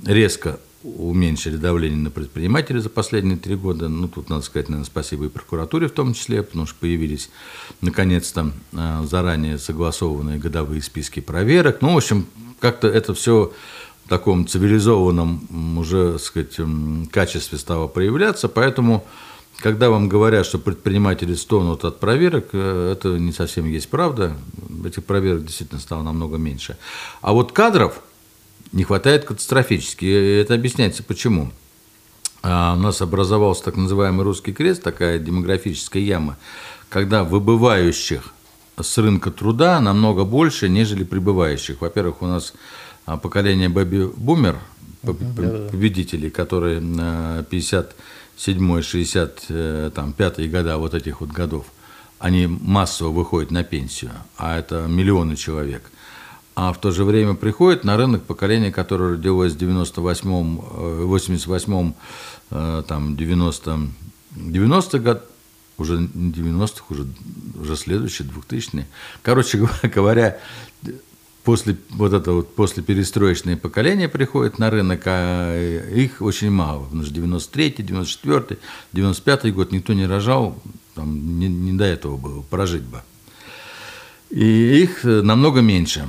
[0.06, 3.88] резко уменьшили давление на предпринимателей за последние три года.
[3.88, 7.30] Ну, тут надо сказать, наверное, спасибо и прокуратуре в том числе, потому что появились,
[7.82, 11.82] наконец-то, а, заранее согласованные годовые списки проверок.
[11.82, 12.26] Ну, в общем,
[12.60, 13.54] как-то это все
[14.06, 16.60] в таком цивилизованном уже, так сказать,
[17.12, 19.06] качестве стало проявляться, поэтому
[19.60, 24.36] когда вам говорят, что предприниматели стонут от проверок, э, это не совсем есть правда.
[24.86, 26.78] Этих проверок действительно стало намного меньше.
[27.22, 28.02] А вот кадров–
[28.74, 30.04] не хватает катастрофически.
[30.04, 31.52] И это объясняется почему.
[32.42, 36.38] А у нас образовался так называемый русский крест, такая демографическая яма,
[36.90, 38.34] когда выбывающих
[38.82, 41.80] с рынка труда намного больше, нежели прибывающих.
[41.80, 42.54] Во-первых, у нас
[43.06, 44.58] а, поколение бэби-бумер,
[45.04, 51.66] победителей, которые 57 65 э, года вот этих вот годов,
[52.20, 55.84] они массово выходят на пенсию, а это миллионы человек–
[56.56, 61.96] а в то же время приходит на рынок поколение, которое родилось в 98-м, 88-м,
[62.52, 63.90] э, э, там, 90
[64.36, 65.30] 90 год,
[65.78, 67.08] уже не 90-х, уже,
[67.60, 68.88] уже следующий, 2000-е.
[69.22, 70.40] Короче говоря,
[71.44, 76.86] после вот это вот после перестроечное поколение приходит на рынок, а их очень мало.
[76.86, 78.60] Потому что 93-й, 94-й,
[78.94, 80.62] 95-й год никто не рожал,
[80.96, 83.02] там не, не до этого было, прожить бы.
[84.30, 86.08] И их намного меньше.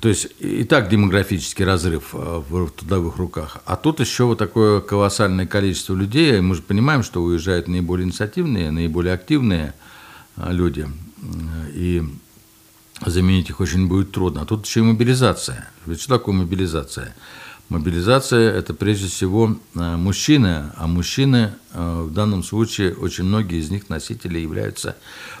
[0.00, 3.58] То есть и так демографический разрыв э, в трудовых руках.
[3.64, 6.40] А тут еще вот такое колоссальное количество людей.
[6.40, 9.72] Мы же понимаем, что уезжают наиболее инициативные, наиболее активные
[10.36, 10.88] э, люди.
[11.74, 12.02] И
[13.06, 14.42] заменить их очень будет трудно.
[14.42, 15.70] А тут еще и мобилизация.
[15.86, 17.14] Ведь что такое мобилизация?
[17.68, 23.88] Мобилизация– это прежде всего э, мужчины, а мужчины в данном случае, очень многие из них
[23.88, 24.96] носители являются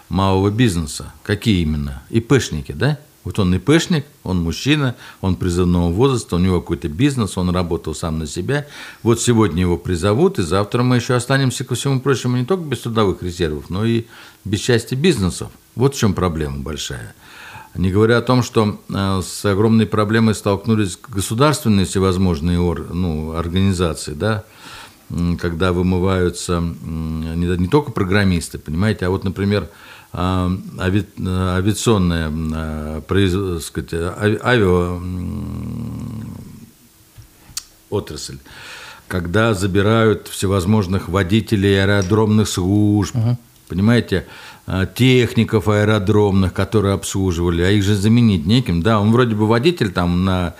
[0.08, 1.12] малого бизнеса.
[1.22, 2.02] Какие именно?
[2.10, 2.98] ИПшники, да?
[3.24, 8.18] Вот он ИПшник, он мужчина, он призывного возраста, у него какой-то бизнес, он работал сам
[8.18, 8.66] на себя.
[9.02, 12.80] Вот сегодня его призовут, и завтра мы еще останемся, ко всему прочему, не только без
[12.80, 14.04] трудовых резервов, но и
[14.44, 15.50] без части бизнесов.
[15.74, 17.14] Вот в чем проблема большая.
[17.74, 24.44] Не говоря о том, что э, с огромной проблемой столкнулись государственные всевозможные ну, организации, да,
[25.40, 29.68] когда вымываются не, только программисты, понимаете, а вот, например,
[30.16, 33.02] ави, авиационная, а,
[33.60, 35.00] сказать, авиа
[37.90, 38.38] отрасль,
[39.08, 43.38] когда забирают всевозможных водителей аэродромных служб, угу.
[43.68, 44.26] понимаете,
[44.66, 48.82] а, техников аэродромных, которые обслуживали, а их же заменить неким.
[48.82, 50.54] Да, он вроде бы водитель там на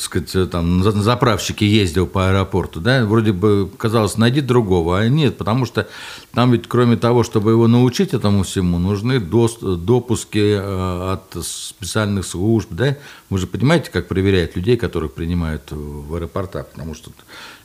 [0.00, 5.36] сказать, там, на заправщике ездил по аэропорту, да, вроде бы казалось, найди другого, а нет,
[5.36, 5.88] потому что
[6.32, 12.68] там ведь кроме того, чтобы его научить этому всему, нужны допуски э, от специальных служб,
[12.70, 12.96] да,
[13.28, 17.10] вы же понимаете, как проверяют людей, которых принимают в аэропортах, потому что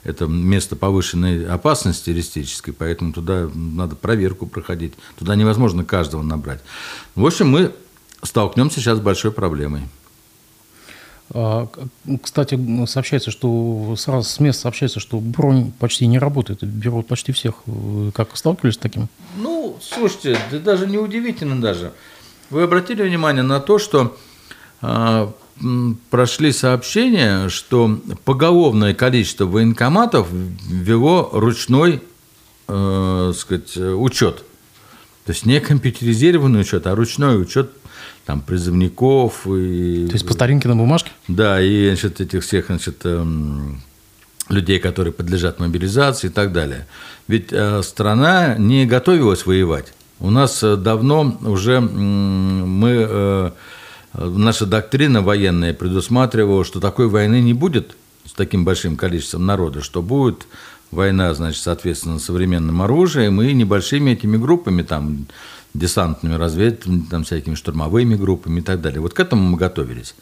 [0.04, 6.60] это место повышенной опасности террористической, поэтому туда надо проверку проходить, туда невозможно каждого набрать.
[7.14, 7.72] В общем, мы
[8.22, 9.82] столкнемся сейчас с большой проблемой.
[11.34, 11.68] А,
[12.22, 17.54] кстати, сообщается, что сразу с места сообщается, что бронь почти не работает, берут почти всех.
[18.14, 19.08] Как сталкивались с таким?
[19.36, 21.92] Ну, слушайте, это даже не удивительно даже.
[22.50, 24.16] Вы обратили внимание на то, что
[24.82, 25.28] э,
[26.10, 32.02] прошли сообщения, что поголовное количество военкоматов ввело ручной
[32.68, 34.44] э, сказать, учет.
[35.24, 37.72] То есть не компьютеризированный учет, а ручной учет
[38.26, 39.46] там призывников.
[39.46, 41.12] И, То есть по старинке на бумажке?
[41.28, 43.80] Да, и значит, этих всех значит, эм,
[44.48, 46.86] людей, которые подлежат мобилизации и так далее.
[47.28, 49.92] Ведь э, страна не готовилась воевать.
[50.18, 53.50] У нас э, давно уже мы, э,
[54.14, 60.02] наша доктрина военная предусматривала, что такой войны не будет с таким большим количеством народа, что
[60.02, 60.48] будет
[60.90, 65.26] война, значит, соответственно, современным оружием и небольшими этими группами, там,
[65.78, 69.00] десантными разведками, там, всякими штурмовыми группами и так далее.
[69.00, 70.14] Вот к этому мы готовились.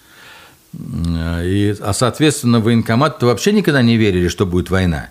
[0.73, 5.11] И, а, соответственно, военкомат вообще никогда не верили, что будет война.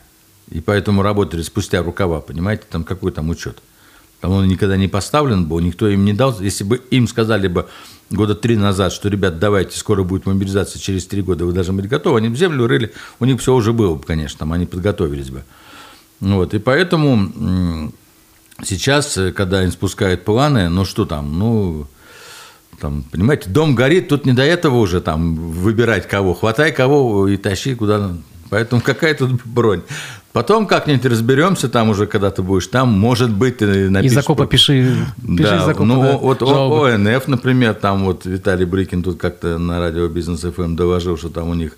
[0.49, 3.59] И поэтому работали спустя рукава, понимаете, там какой там учет.
[4.19, 6.39] Там он никогда не поставлен был, никто им не дал.
[6.39, 7.67] Если бы им сказали бы
[8.09, 11.87] года три назад, что, ребят, давайте, скоро будет мобилизация, через три года вы должны быть
[11.87, 15.29] готовы, они бы землю рыли, у них все уже было бы, конечно, там они подготовились
[15.29, 15.43] бы.
[16.19, 17.91] Вот, и поэтому
[18.65, 21.87] сейчас, когда им спускают планы, ну что там, ну,
[22.79, 26.33] там, понимаете, дом горит, тут не до этого уже там выбирать кого.
[26.33, 28.11] Хватай кого и тащи куда.
[28.49, 29.81] Поэтому какая тут бронь.
[30.33, 34.17] Потом как-нибудь разберемся, там уже, когда ты будешь там, может быть, ты напишешь...
[34.17, 36.93] Из окопа пиши, пиши да, из окопа, ну, да, вот жалобы.
[36.93, 41.29] ОНФ, например, там вот Виталий Брикин тут как-то на радио Бизнес ФМ эм доложил, что
[41.29, 41.77] там у них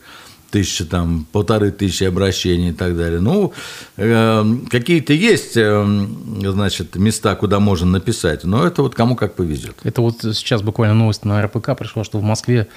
[0.56, 3.20] тысячи, там, полторы тысячи обращений и так далее.
[3.20, 3.52] Ну,
[3.98, 6.08] э, какие-то есть, э,
[6.40, 9.76] значит, места, куда можно написать, но это вот кому как повезет.
[9.84, 12.70] Это вот сейчас буквально новость на РПК пришла, что в Москве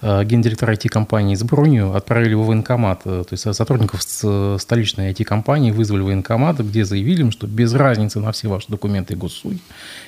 [0.00, 3.02] э, гендиректор IT-компании с бронью отправили в военкомат.
[3.04, 8.20] Э, то есть сотрудников столичной IT-компании вызвали в военкомат, где заявили им, что без разницы
[8.20, 9.60] на все ваши документы и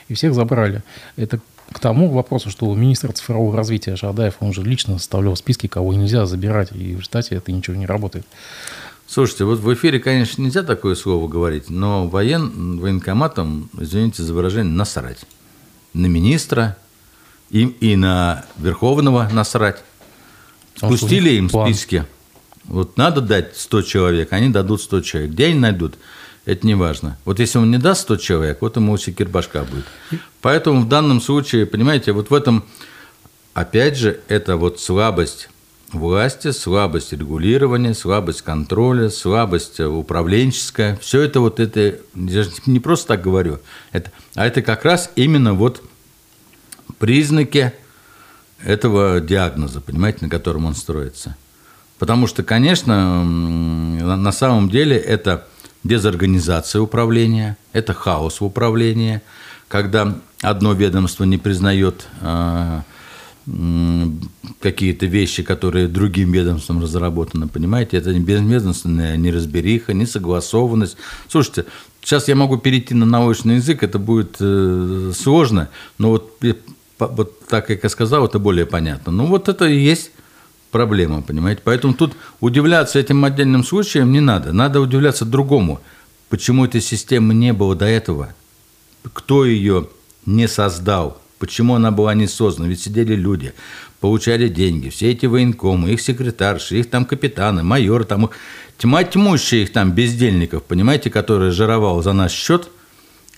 [0.08, 0.82] и всех забрали.
[1.16, 1.40] Это
[1.72, 6.26] к тому вопросу, что министр цифрового развития Шадаев, он же лично составлял списки, кого нельзя
[6.26, 8.26] забирать, и в результате это ничего не работает.
[9.06, 14.72] Слушайте, вот в эфире, конечно, нельзя такое слово говорить, но воен, военкоматам, извините за выражение,
[14.72, 15.18] насрать.
[15.92, 16.78] На министра
[17.52, 19.84] и, и на Верховного насрать.
[20.74, 21.72] Спустили им план.
[21.72, 22.04] списки.
[22.64, 25.30] Вот надо дать 100 человек, они дадут 100 человек.
[25.30, 25.96] Где они найдут?
[26.44, 27.18] это не важно.
[27.24, 29.84] Вот если он не даст 100 человек, вот ему секир башка будет.
[30.40, 32.64] Поэтому в данном случае, понимаете, вот в этом,
[33.54, 35.48] опять же, это вот слабость
[35.92, 40.96] власти, слабость регулирования, слабость контроля, слабость управленческая.
[41.00, 43.60] Все это вот это, я не просто так говорю,
[43.92, 45.82] это, а это как раз именно вот
[47.02, 47.72] признаки
[48.64, 51.36] этого диагноза, понимаете, на котором он строится.
[51.98, 55.48] Потому что, конечно, на самом деле это
[55.82, 59.20] дезорганизация управления, это хаос в управлении,
[59.66, 62.84] когда одно ведомство не признает а,
[64.60, 70.96] какие-то вещи, которые другим ведомством разработаны, понимаете, это не безведомственная неразбериха, не согласованность.
[71.26, 71.64] Слушайте,
[72.00, 76.38] сейчас я могу перейти на научный язык, это будет э, сложно, но вот,
[76.98, 79.12] вот так, как я сказал, это более понятно.
[79.12, 80.10] Ну вот это и есть
[80.70, 81.62] проблема, понимаете?
[81.64, 84.52] Поэтому тут удивляться этим отдельным случаям не надо.
[84.52, 85.80] Надо удивляться другому.
[86.28, 88.34] Почему этой системы не было до этого?
[89.12, 89.88] Кто ее
[90.26, 91.20] не создал?
[91.38, 92.68] Почему она была не создана?
[92.68, 93.52] Ведь сидели люди,
[94.00, 98.30] получали деньги, все эти военкомы, их секретарши, их там капитаны, майоры, там
[98.78, 102.68] тьма тьмущая их там бездельников, понимаете, которые жировал за наш счет,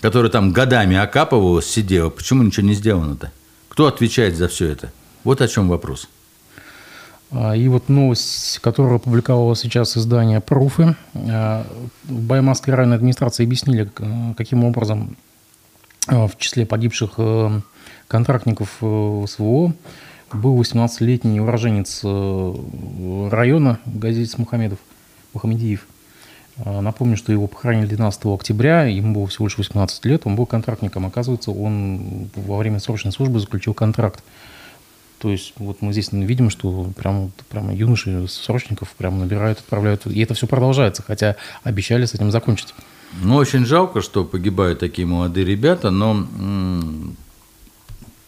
[0.01, 2.11] который там годами окапывалось, сидел.
[2.11, 3.31] Почему ничего не сделано-то?
[3.75, 4.89] Кто отвечает за все это?
[5.25, 6.07] Вот о чем вопрос.
[7.29, 10.95] А, и вот новость, которую опубликовало сейчас издание «Пруфы».
[11.13, 11.67] А,
[12.05, 13.91] в Баймасской районной администрации объяснили,
[14.37, 15.17] каким образом
[16.07, 17.59] а, в числе погибших э,
[18.07, 19.73] контрактников э, СВО
[20.31, 22.55] был 18-летний уроженец э,
[23.29, 24.79] района Газетец Мухамедов,
[25.33, 25.85] Мухамедиев.
[26.63, 31.05] Напомню, что его похоронили 12 октября, ему было всего лишь 18 лет, он был контрактником.
[31.05, 34.23] Оказывается, он во время срочной службы заключил контракт
[35.25, 40.05] то есть вот мы здесь видим, что прям, прямо юноши срочников прям набирают, отправляют.
[40.05, 42.75] И это все продолжается, хотя обещали с этим закончить.
[43.23, 46.27] Ну, очень жалко, что погибают такие молодые ребята, но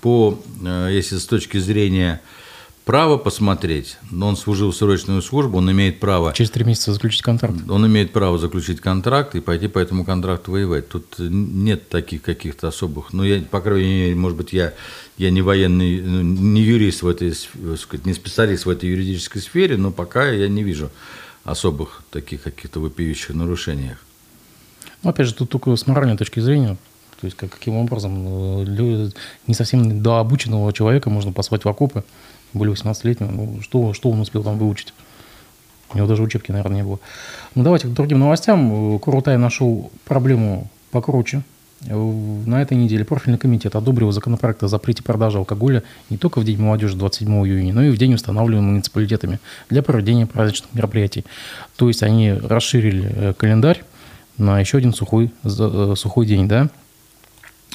[0.01, 2.19] по, э, если с точки зрения
[2.87, 6.31] право посмотреть, но он служил срочную службу, он имеет право...
[6.33, 7.57] Через три месяца заключить контракт.
[7.69, 10.87] Он имеет право заключить контракт и пойти по этому контракту воевать.
[10.87, 13.11] Тут нет таких каких-то особых...
[13.11, 14.73] Ну, я, по крайней мере, может быть, я,
[15.17, 19.75] я не военный, ну, не юрист в этой, сказать, не специалист в этой юридической сфере,
[19.75, 20.89] но пока я не вижу
[21.43, 23.91] особых таких каких-то вопиющих нарушений.
[25.03, 26.77] Ну, опять же, тут только с моральной точки зрения,
[27.19, 29.09] то есть как, каким образом э,
[29.45, 32.05] не совсем до обученного человека можно послать в окопы,
[32.53, 34.93] более 18-летнего, ну, что, что он успел там выучить?
[35.93, 36.99] У него даже учебки, наверное, не было.
[37.55, 38.99] Ну, давайте к другим новостям.
[38.99, 41.43] Курутай нашел проблему покруче,
[41.81, 46.59] На этой неделе профильный комитет одобрил законопроект о запрете продажи алкоголя не только в День
[46.59, 49.39] молодежи 27 июня, но и в день, установленный муниципалитетами
[49.69, 51.23] для проведения праздничных мероприятий.
[51.75, 53.83] То есть они расширили э, календарь
[54.37, 56.47] на еще один сухой, э, сухой день.
[56.47, 56.69] Да?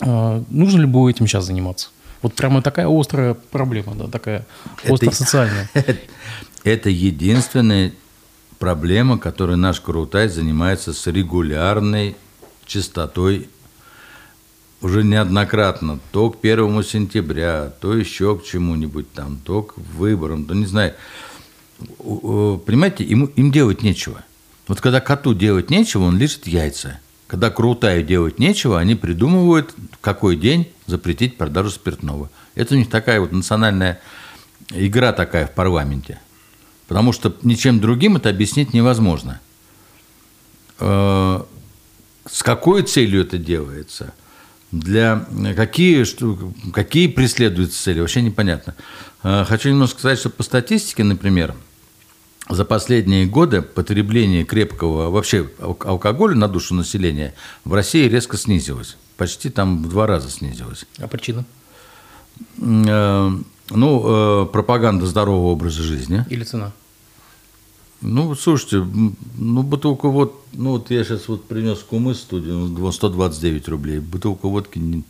[0.00, 1.88] А, нужно ли было этим сейчас заниматься?
[2.22, 4.46] Вот прямо такая острая проблема, да, такая
[4.88, 5.68] остро-социальная.
[5.74, 5.98] Это,
[6.62, 7.92] это единственная
[8.60, 12.14] проблема, которой наш Крутай занимается с регулярной
[12.64, 13.48] частотой
[14.80, 20.54] уже неоднократно, то к первому сентября, то еще к чему-нибудь там, то к выборам, то
[20.54, 20.94] не знаю.
[21.98, 24.22] Понимаете, им, им делать нечего.
[24.68, 27.00] Вот когда коту делать нечего, он лежит яйца.
[27.26, 32.30] Когда крутаю делать нечего, они придумывают, в какой день запретить продажу спиртного.
[32.54, 34.00] Это у них такая вот национальная
[34.70, 36.20] игра такая в парламенте.
[36.88, 39.40] Потому что ничем другим это объяснить невозможно.
[40.78, 41.42] Э,
[42.26, 44.12] с какой целью это делается?
[44.70, 46.04] Для какие,
[46.72, 48.74] какие преследуются цели, вообще непонятно.
[49.22, 51.54] Э, хочу немножко сказать, что по статистике, например,
[52.48, 58.96] за последние годы потребление крепкого вообще алкоголя на душу населения в России резко снизилось.
[59.22, 60.84] Почти там в два раза снизилось.
[60.98, 61.44] А причина?
[62.60, 63.30] Э,
[63.70, 66.26] ну, пропаганда здорового образа жизни.
[66.28, 66.72] Или цена?
[68.00, 68.84] Ну, слушайте,
[69.38, 74.00] ну, бутылка вот, ну, вот я сейчас вот принес кумыс студию, 129 рублей.
[74.00, 75.04] Бутылка водки не,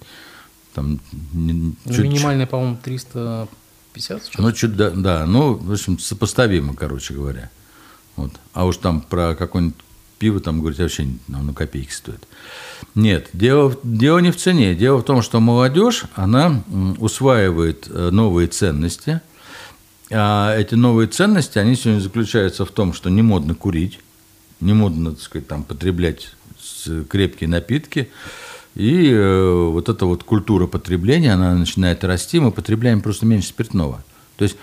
[0.75, 1.01] там...
[1.33, 4.33] Не, ну, чуть, минимальная, по-моему, 350?
[4.37, 7.51] Ну, чуть, да, да, ну, в общем, сопоставимо, короче говоря.
[8.17, 8.33] Вот.
[8.53, 9.81] А уж там про какое-нибудь
[10.23, 12.29] пиво там говорить вообще ну, на копейки стоит.
[12.95, 14.77] Нет, дело, дело не в цене.
[14.77, 16.62] Дело в том, что молодежь, она
[17.01, 19.20] усваивает э, новые ценности–
[20.14, 23.99] а эти новые ценности, они сегодня заключаются в том, что не модно курить,
[24.61, 26.35] не модно, так сказать, там, потреблять
[27.09, 28.11] крепкие напитки.
[28.75, 34.05] И э, вот эта вот культура потребления, она начинает расти, мы потребляем просто меньше спиртного.
[34.37, 34.57] То есть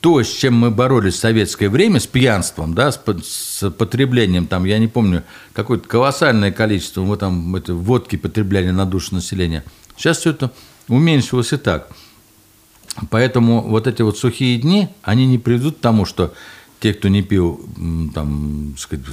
[0.00, 4.78] то, с чем мы боролись в советское время, с пьянством, да, с, потреблением, там, я
[4.78, 9.64] не помню, какое-то колоссальное количество мы там это, водки потребляли на душу населения.
[9.96, 10.52] Сейчас все это
[10.88, 11.88] уменьшилось и так–
[13.10, 16.34] Поэтому вот эти вот сухие дни, они не приведут к тому, что
[16.80, 17.60] те, кто не пил,
[18.14, 19.04] там, сказать,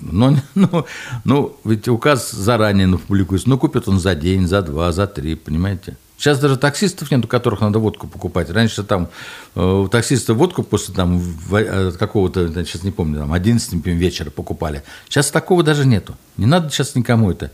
[0.00, 0.86] ну, ну,
[1.24, 5.96] ну, ведь указ заранее публикуется, ну, купит он за день, за два, за три, понимаете?
[6.20, 8.50] Сейчас даже таксистов нет, у которых надо водку покупать.
[8.50, 9.08] Раньше там
[9.54, 11.18] э, у таксиста водку после там
[11.50, 14.82] э, какого-то, сейчас не помню, там 11 вечера покупали.
[15.08, 16.18] Сейчас такого даже нету.
[16.36, 17.50] Не надо сейчас никому это.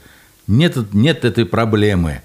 [0.48, 2.22] Нет, нет этой проблемы.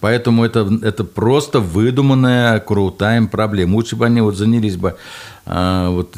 [0.00, 3.74] Поэтому это, это просто выдуманная крутая проблема.
[3.74, 4.96] Лучше бы они вот занялись бы
[5.44, 6.16] а, вот,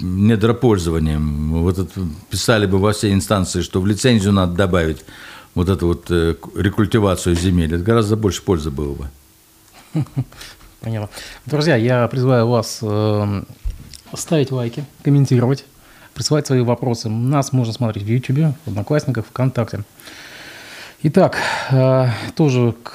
[0.00, 1.62] недропользованием.
[1.62, 5.04] Вот это, писали бы во все инстанции, что в лицензию надо добавить
[5.56, 7.74] вот эту вот э, рекультивацию земель.
[7.74, 9.08] Это гораздо больше пользы было бы.
[10.80, 11.08] Понятно.
[11.46, 13.42] Друзья, я призываю вас э,
[14.14, 15.64] ставить лайки, комментировать,
[16.12, 17.08] присылать свои вопросы.
[17.08, 19.82] Нас можно смотреть в YouTube, в Одноклассниках, ВКонтакте.
[21.02, 21.38] Итак,
[21.70, 22.92] э, тоже к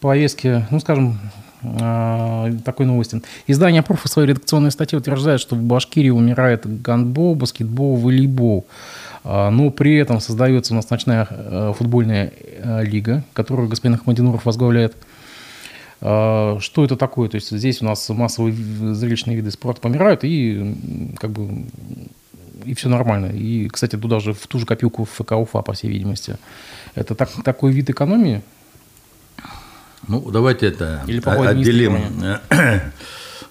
[0.00, 1.20] повестке, ну, скажем,
[1.62, 3.22] э, такой новости.
[3.46, 8.66] Издание «Проф» в своей редакционной статье утверждает, что в Башкирии умирает гандбол, баскетбол, волейбол.
[9.24, 12.32] Э, но при этом создается у нас ночная футбольная
[12.82, 14.96] лига, которую господин Ахмадинуров возглавляет.
[16.00, 17.30] Что это такое?
[17.30, 21.64] То есть здесь у нас массовые зрелищные виды спорта помирают, и как бы
[22.64, 23.26] и все нормально.
[23.26, 26.36] И, кстати, туда же в ту же копилку ФК УФА, по всей видимости.
[26.94, 28.42] Это так, такой вид экономии?
[30.08, 32.38] Ну, давайте это Или отделим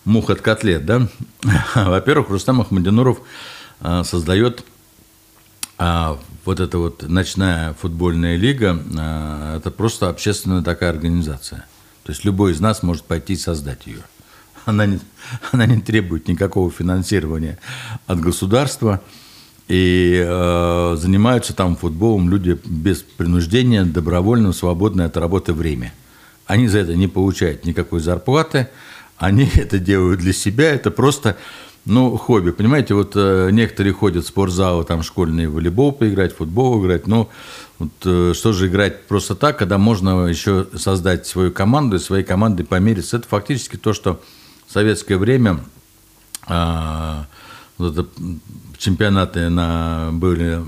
[0.06, 0.86] мух от котлет.
[0.86, 1.08] Да?
[1.76, 3.20] Во-первых, Рустам Ахмадинуров
[3.80, 4.66] а, создает
[5.86, 11.66] а, вот эта вот ночная футбольная лига, а, это просто общественная такая организация.
[12.04, 14.00] То есть любой из нас может пойти и создать ее.
[14.64, 15.02] Она не,
[15.52, 17.60] она не требует никакого финансирования
[18.08, 19.02] от государства.
[19.68, 25.94] И э, занимаются там футболом люди без принуждения, добровольно, свободное от работы время.
[26.46, 28.68] Они за это не получают никакой зарплаты,
[29.18, 31.38] они это делают для себя, это просто
[31.86, 32.52] ну, хобби.
[32.52, 37.30] Понимаете, вот э, некоторые ходят в спортзалы, там школьный волейбол поиграть, футбол играть, ну,
[37.80, 42.24] вот, э, что же играть просто так, когда можно еще создать свою команду и своей
[42.24, 43.18] командой помериться.
[43.18, 44.22] Это фактически то, что
[44.66, 45.60] в советское время
[46.48, 47.24] э,
[47.78, 48.10] вот это
[48.78, 50.62] чемпионаты на, были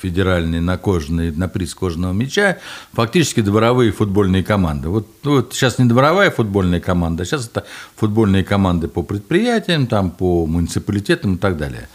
[0.00, 2.58] федеральные на кожаные, на приз кожаного мяча,
[2.92, 4.88] фактически дворовые футбольные команды.
[4.88, 7.64] Вот, вот сейчас не дворовая футбольная команда, а сейчас это
[7.96, 11.88] футбольные команды по предприятиям, там, по муниципалитетам и так далее.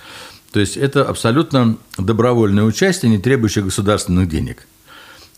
[0.51, 4.67] То есть это абсолютно добровольное участие, не требующее государственных денег.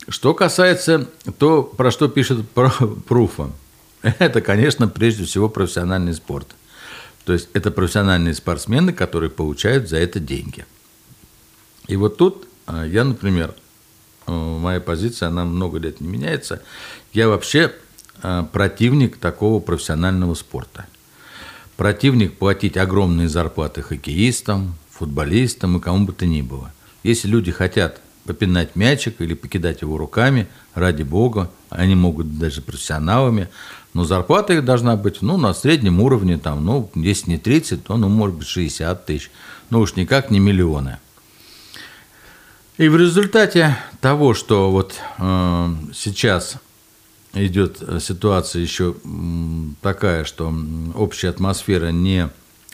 [0.09, 2.49] Что касается то, про что пишет
[3.07, 3.51] Пруфа,
[4.01, 6.47] это, конечно, прежде всего профессиональный спорт.
[7.25, 10.65] То есть это профессиональные спортсмены, которые получают за это деньги.
[11.87, 13.55] И вот тут а, я, например,
[14.27, 16.61] э, моя позиция, она много лет не меняется.
[17.13, 17.73] Я вообще
[18.21, 20.85] а, противник такого профессионального спорта.
[21.77, 26.71] Противник платить огромные зарплаты хоккеистам, футболистам и кому бы то ни было.
[27.03, 33.49] Если люди хотят попинать мячик или покидать его руками, ради бога, они могут даже профессионалами,
[33.93, 37.97] но зарплата их должна быть ну, на среднем уровне, там, ну, если не 30, то
[37.97, 39.31] ну, может быть 60 тысяч,
[39.69, 40.97] ну уж никак не миллионы.
[42.77, 46.57] И в результате того, что вот э, сейчас
[47.33, 48.95] идет ситуация еще
[49.81, 50.53] такая, что
[50.95, 52.29] общая атмосфера не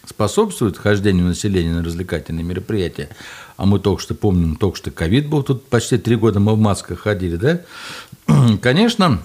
[0.06, 3.10] способствует хождению населения на развлекательные мероприятия,
[3.58, 6.58] а мы только что помним, только что ковид был, тут почти три года мы в
[6.58, 7.62] масках ходили, да,
[8.62, 9.22] конечно,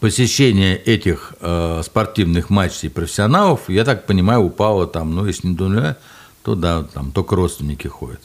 [0.00, 5.68] посещение этих э, спортивных матчей профессионалов, я так понимаю, упало там, ну, если не до
[5.68, 5.96] нуля,
[6.42, 8.20] то да, там только родственники ходят.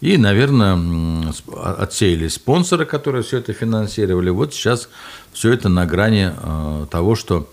[0.00, 4.30] И, наверное, отсеялись спонсоры, которые все это финансировали.
[4.30, 4.88] Вот сейчас
[5.32, 7.50] все это на грани э, того, что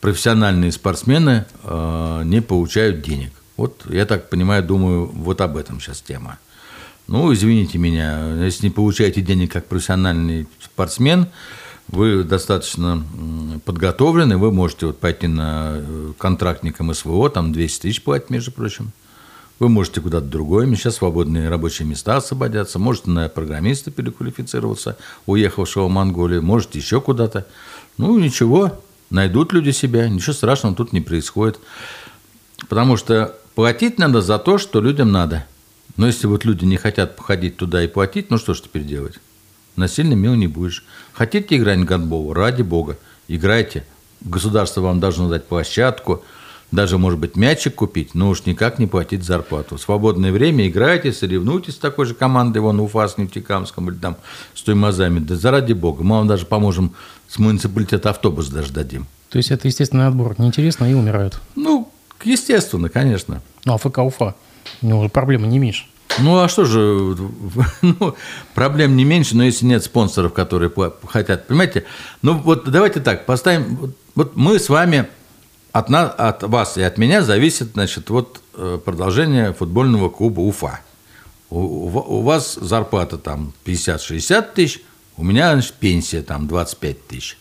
[0.00, 3.32] профессиональные спортсмены э, не получают денег.
[3.56, 6.38] Вот я так понимаю, думаю, вот об этом сейчас тема.
[7.08, 11.26] Ну, извините меня, если не получаете денег как профессиональный спортсмен,
[11.92, 13.04] вы достаточно
[13.64, 18.92] подготовлены, вы можете вот пойти на э, контрактником СВО, там 200 тысяч платить, между прочим.
[19.58, 25.90] Вы можете куда-то другое, сейчас свободные рабочие места освободятся, можете на программиста переквалифицироваться, уехавшего в
[25.90, 27.46] Монголию, можете еще куда-то.
[27.98, 28.80] Ну, ничего,
[29.10, 31.60] найдут люди себя, ничего страшного тут не происходит.
[32.68, 35.46] Потому что платить надо за то, что людям надо.
[35.98, 39.20] Но если вот люди не хотят походить туда и платить, ну что ж теперь делать?
[39.76, 40.84] Насильно мил не будешь.
[41.12, 42.32] Хотите играть в гандбол?
[42.32, 42.98] Ради бога,
[43.28, 43.84] играйте.
[44.20, 46.24] Государство вам должно дать площадку–
[46.72, 49.76] даже, может быть, мячик купить, но уж никак не платить зарплату.
[49.76, 54.16] В свободное время играйте, соревнуйтесь с такой же командой, вон, Уфа с Нефтекамском или там
[54.54, 55.18] с Туймазами.
[55.18, 56.94] Да заради бога, мы вам даже поможем
[57.28, 59.06] с муниципалитета автобус даже дадим.
[59.28, 60.34] То есть это естественный отбор.
[60.38, 61.38] Неинтересно и умирают.
[61.56, 61.92] Ну,
[62.24, 63.42] естественно, конечно.
[63.66, 64.34] Ну, а ФК Уфа?
[64.80, 65.84] У него проблемы не меньше.
[66.18, 67.16] Ну, а что же,
[67.82, 68.14] ну,
[68.54, 70.70] проблем не меньше, но если нет спонсоров, которые
[71.06, 71.84] хотят, понимаете?
[72.20, 75.08] Ну, вот давайте так, поставим, вот, вот мы с вами
[75.72, 80.80] от, нас, от вас и от меня зависит значит, вот, э, продолжение футбольного клуба Уфа.
[81.50, 84.82] У, у вас зарплата там 50-60 тысяч,
[85.16, 87.38] у меня значит, пенсия там 25 тысяч.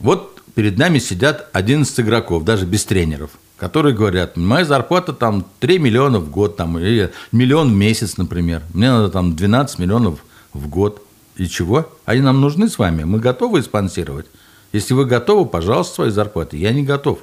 [0.00, 5.78] Вот перед нами сидят 11 игроков, даже без тренеров, которые говорят, моя зарплата там 3
[5.78, 8.62] миллиона в год, там, или миллион в месяц, например.
[8.72, 10.20] Мне надо там 12 миллионов
[10.52, 11.02] в год.
[11.36, 11.88] И чего?
[12.04, 14.26] Они нам нужны с вами, мы готовы спонсировать.
[14.72, 16.56] Если вы готовы, пожалуйста, свои зарплаты.
[16.56, 17.20] Я не готов.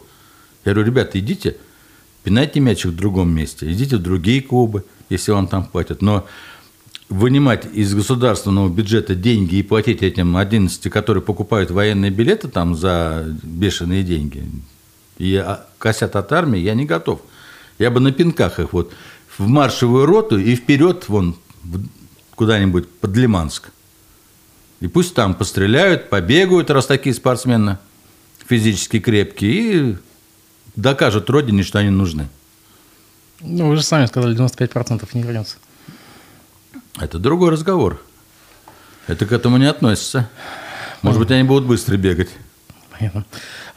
[0.65, 1.57] Я говорю, ребята, идите,
[2.23, 6.01] пинайте мячик в другом месте, идите в другие клубы, если вам там платят.
[6.01, 6.25] Но
[7.07, 13.25] вынимать из государственного бюджета деньги и платить этим 11, которые покупают военные билеты там за
[13.43, 14.43] бешеные деньги,
[15.17, 17.21] и а, косят от армии, я не готов.
[17.77, 18.93] Я бы на пинках их вот
[19.37, 21.35] в маршевую роту и вперед вон
[22.35, 23.69] куда-нибудь под Лиманск.
[24.81, 27.77] И пусть там постреляют, побегают, раз такие спортсмены
[28.47, 29.97] физически крепкие, и
[30.75, 32.27] докажут Родине, что они нужны.
[33.41, 35.57] Ну, вы же сами сказали, 95% не вернется.
[36.99, 38.01] Это другой разговор.
[39.07, 40.29] Это к этому не относится.
[41.01, 42.29] Может быть, они будут быстро бегать.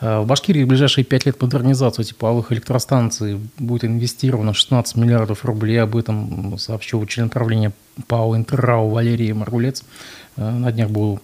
[0.00, 5.80] А, в Башкирии в ближайшие пять лет модернизацию тепловых электростанций будет инвестировано 16 миллиардов рублей.
[5.80, 7.72] Об этом сообщил член правления
[8.06, 9.84] ПАО «Интеррау» Валерий Маргулец.
[10.36, 11.18] А, на днях была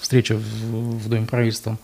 [0.00, 1.78] встреча в Доме правительства.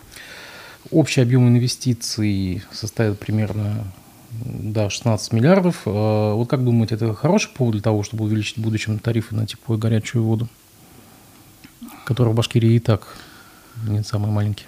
[0.89, 3.85] Общий объем инвестиций составит примерно
[4.31, 5.83] да, 16 миллиардов.
[5.85, 9.45] А, вот как думаете, это хороший повод для того, чтобы увеличить в будущем тарифы на
[9.45, 10.47] тепло и горячую воду,
[12.05, 13.15] которые в Башкирии и так
[13.87, 14.67] не самые маленькие?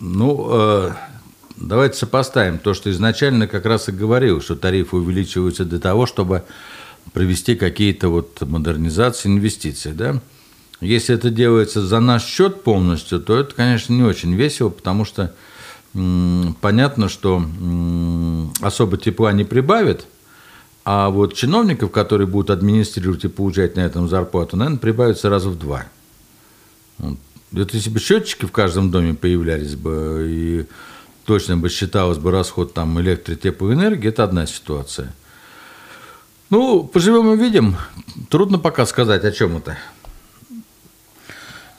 [0.00, 0.92] Ну, э,
[1.56, 6.42] давайте сопоставим то, что изначально как раз и говорил, что тарифы увеличиваются для того, чтобы
[7.12, 10.20] провести какие-то вот модернизации, инвестиции, да.
[10.80, 15.34] Если это делается за наш счет полностью, то это, конечно, не очень весело, потому что
[15.94, 20.06] м, понятно, что м, особо тепла не прибавит,
[20.86, 25.58] а вот чиновников, которые будут администрировать и получать на этом зарплату, наверное, прибавит сразу в
[25.58, 25.84] два.
[26.98, 27.18] Вот
[27.52, 30.66] если бы счетчики в каждом доме появлялись бы, и
[31.24, 35.12] точно бы считалось бы расход там электро- теплоэнергии, это одна ситуация.
[36.50, 37.76] Ну, поживем и видим.
[38.28, 39.78] Трудно пока сказать, о чем это.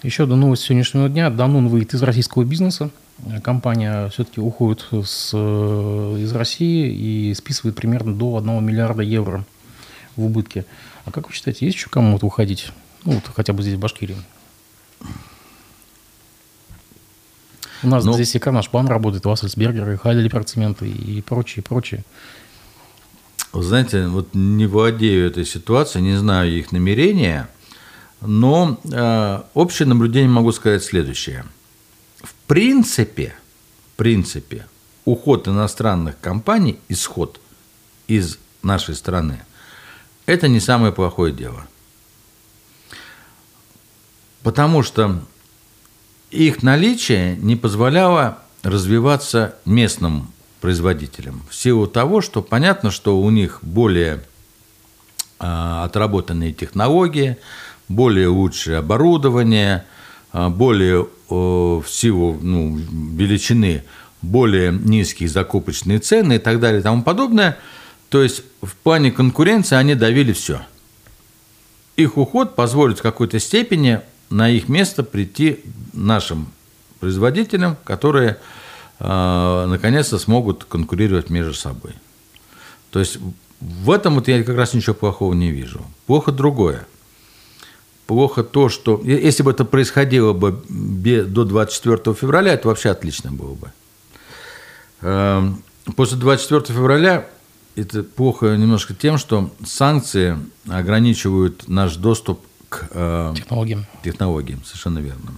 [0.04, 1.30] Еще одна новость сегодняшнего дня.
[1.30, 2.90] Данун выйдет из российского бизнеса.
[3.44, 9.46] Компания все-таки уходит с, э, из России и списывает примерно до 1 миллиарда евро
[10.16, 10.66] в убытке.
[11.06, 12.72] А как вы считаете, есть еще кому-то уходить?
[13.04, 14.18] Ну, вот хотя бы здесь, в Башкирии.
[17.84, 22.04] У нас ну, здесь и Карнашбан работает, Вассельсбергер, и Хайдельбергцементы и прочее, прочее.
[23.54, 27.50] Вы знаете, вот не владею этой ситуацией, не знаю их намерения,
[28.22, 31.44] но э, общее наблюдение могу сказать следующее.
[32.24, 33.34] В принципе,
[33.94, 34.68] в принципе,
[35.06, 37.42] уход иностранных компаний, исход
[38.08, 39.42] из нашей страны,
[40.28, 41.66] это не самое плохое дело.
[44.44, 45.24] Потому что
[46.32, 51.42] их наличие не позволяло развиваться местным производителям.
[51.50, 54.24] В силу того, что понятно, что у них более
[55.40, 57.38] а, отработанные технологии,
[57.88, 59.86] более лучшее оборудование,
[60.32, 63.86] а, более в силу ну, величины
[64.22, 67.58] более низкие закупочные цены и так далее и тому подобное.
[68.10, 70.62] То есть в плане конкуренции они давили все.
[71.96, 74.02] Их уход позволит в какой-то степени
[74.32, 75.60] на их место прийти
[75.94, 76.48] нашим
[77.00, 78.38] производителям, которые
[79.00, 81.94] э, наконец-то смогут конкурировать между собой.
[82.92, 83.18] То есть
[83.60, 85.82] в этом вот я как раз ничего плохого не вижу.
[86.08, 86.88] Плохо другое.
[88.08, 93.54] Плохо то, что если бы это происходило бы до 24 февраля, это вообще отлично было
[93.54, 93.72] бы.
[95.02, 95.64] Эм,
[95.96, 97.28] после 24 февраля
[97.76, 102.42] это плохо немножко тем, что санкции ограничивают наш доступ
[102.72, 103.86] к э, технологиям.
[104.02, 105.34] Технологиям, совершенно верно.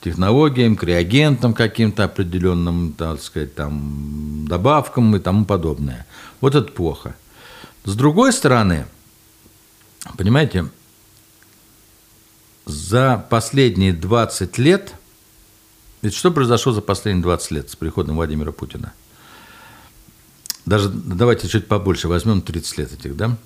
[0.00, 6.06] Технологиям, к реагентам каким-то определенным, так сказать, там, добавкам и тому подобное.
[6.40, 7.14] Вот это плохо.
[7.84, 8.86] С другой стороны,
[10.16, 10.70] понимаете,
[12.64, 14.94] за последние 20 лет,
[16.00, 18.94] ведь что произошло за последние 20 лет с приходом Владимира Путина?
[20.64, 23.36] Даже давайте чуть побольше, возьмем 30 лет этих, да?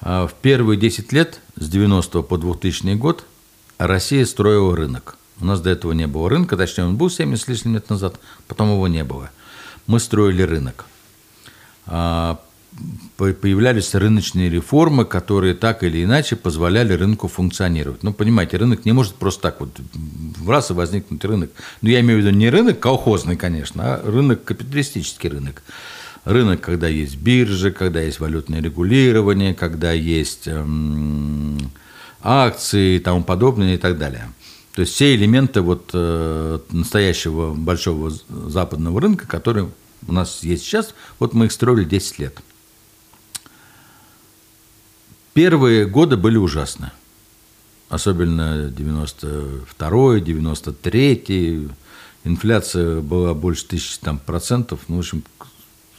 [0.00, 3.24] А в первые 10 лет, с 90 по 2000 год,
[3.78, 5.16] Россия строила рынок.
[5.40, 8.18] У нас до этого не было рынка, точнее, он был 70 с лишним лет назад,
[8.48, 9.30] потом его не было.
[9.86, 10.84] Мы строили рынок.
[11.86, 12.40] А,
[13.16, 18.02] появлялись рыночные реформы, которые так или иначе позволяли рынку функционировать.
[18.02, 21.50] Ну, понимаете, рынок не может просто так вот в раз и возникнуть рынок.
[21.82, 25.62] Ну, я имею в виду не рынок колхозный, конечно, а рынок, капиталистический рынок
[26.28, 31.58] рынок, когда есть биржи, когда есть валютное регулирование, когда есть эм,
[32.22, 34.30] акции и тому подобное и так далее.
[34.74, 39.68] То есть все элементы вот, э, настоящего большого западного рынка, который
[40.06, 42.38] у нас есть сейчас, вот мы их строили 10 лет.
[45.32, 46.90] Первые годы были ужасны.
[47.88, 51.68] Особенно 92 93
[52.24, 54.80] Инфляция была больше тысячи там, процентов.
[54.88, 55.22] Ну, в общем,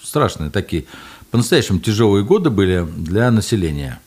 [0.09, 0.85] страшные такие,
[1.31, 4.01] по-настоящему тяжелые годы были для населения.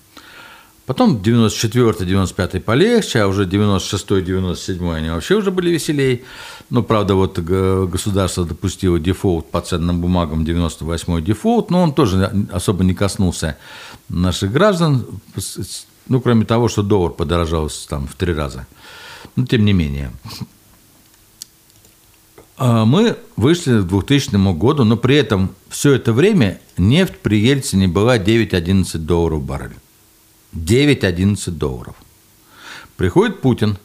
[0.84, 6.24] Потом 94-95 полегче, а уже 96-97 они вообще уже были веселей.
[6.70, 12.82] Ну, правда, вот государство допустило дефолт по ценным бумагам, 98-й дефолт, но он тоже особо
[12.82, 13.57] не коснулся
[14.09, 15.07] наших граждан,
[16.09, 18.66] ну, кроме того, что доллар подорожал там в три раза.
[19.36, 20.11] Но тем не менее.
[22.57, 27.88] А мы вышли к 2000 году, но при этом все это время нефть при Ельцине
[27.88, 29.76] была 9-11 долларов баррель.
[30.55, 31.96] 9-11 долларов.
[32.96, 33.78] Приходит Путин,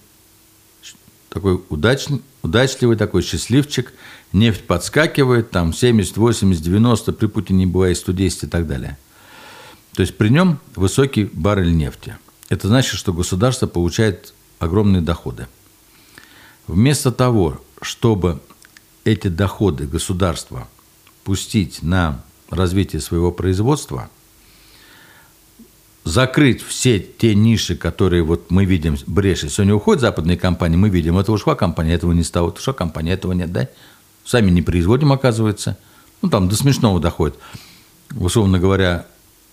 [1.30, 3.94] такой удачный, удачливый, такой счастливчик,
[4.34, 8.98] нефть подскакивает, там 70, 80, 90, при Путине была и 110 и так далее.
[9.94, 12.18] То есть при нем высокий баррель нефти.
[12.50, 15.48] Это значит, что государство получает огромные доходы.
[16.68, 18.42] Вместо того, чтобы
[19.08, 20.68] эти доходы государства
[21.24, 24.10] пустить на развитие своего производства,
[26.04, 29.50] закрыть все те ниши, которые вот мы видим, бреши.
[29.50, 33.34] Сегодня уходят западные компании, мы видим, это ушла компания, этого не стало, ушла компания, этого
[33.34, 33.70] нет, да?
[34.26, 35.78] Сами не производим, оказывается.
[36.22, 37.38] Ну, там до смешного доходит.
[38.16, 39.06] Условно говоря,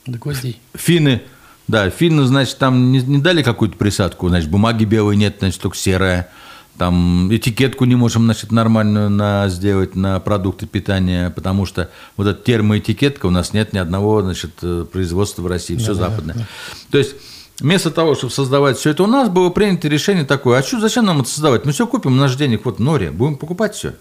[0.07, 0.61] до гвоздей.
[0.74, 1.22] Финны,
[1.68, 5.76] да, финны, значит, там не, не дали какую-то присадку, значит, бумаги белой нет, значит, только
[5.76, 6.30] серая
[6.79, 12.43] там этикетку не можем значит, нормальную на, сделать на продукты питания, потому что вот эта
[12.43, 16.35] термоэтикетка у нас нет ни одного значит, э, производства в России, все да, западное.
[16.35, 16.47] Да.
[16.91, 17.14] То есть
[17.61, 21.05] вместо того, чтобы создавать все это у нас, было принято решение такое, а что, зачем
[21.05, 21.64] нам это создавать?
[21.64, 23.95] Мы все купим, у нас денег вот в норе, будем покупать все.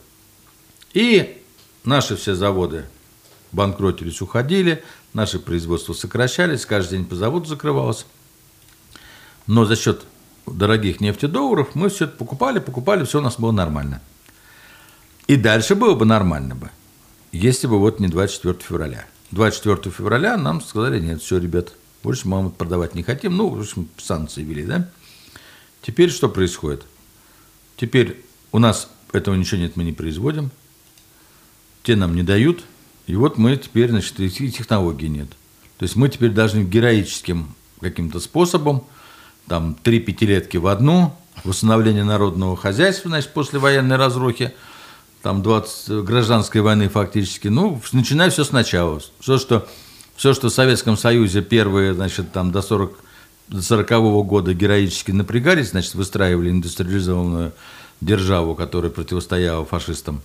[0.93, 1.41] И
[1.83, 2.85] наши все заводы
[3.51, 8.07] банкротились, уходили, наши производства сокращались, каждый день по заводу закрывалось.
[9.45, 10.01] Но за счет
[10.45, 14.01] дорогих нефтедолларов, мы все это покупали, покупали, все у нас было нормально.
[15.27, 16.69] И дальше было бы нормально бы,
[17.31, 19.05] если бы вот не 24 февраля.
[19.31, 21.73] 24 февраля нам сказали, нет, все, ребят,
[22.03, 23.35] больше мы вам продавать не хотим.
[23.35, 24.89] Ну, в общем, санкции ввели, да?
[25.81, 26.83] Теперь что происходит?
[27.77, 30.51] Теперь у нас этого ничего нет, мы не производим.
[31.83, 32.63] Те нам не дают.
[33.07, 35.29] И вот мы теперь, значит, и технологий нет.
[35.77, 38.85] То есть мы теперь должны героическим каким-то способом,
[39.47, 44.53] там, три пятилетки в одну, восстановление народного хозяйства, значит, после военной разрухи,
[45.21, 49.01] там 20 гражданской войны фактически, ну, начинай все сначала.
[49.19, 49.67] Все, что,
[50.15, 52.97] все, что в Советском Союзе первые, значит, там до 40
[53.47, 57.51] до 40 -го года героически напрягались, значит, выстраивали индустриализованную
[58.01, 60.21] державу, которая противостояла фашистам.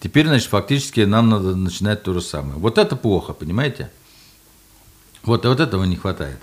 [0.00, 2.58] Теперь, значит, фактически нам надо начинать то же самое.
[2.58, 3.90] Вот это плохо, понимаете?
[5.22, 6.38] Вот, вот этого не хватает.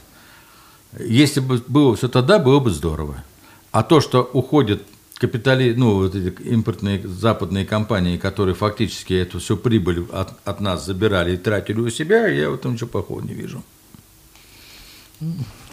[0.97, 3.23] Если бы было все тогда, было бы здорово.
[3.71, 4.81] А то, что уходят
[5.15, 10.85] капитали, ну, вот эти импортные западные компании, которые фактически эту всю прибыль от, от нас
[10.85, 13.63] забирали и тратили у себя, я в этом ничего плохого не вижу.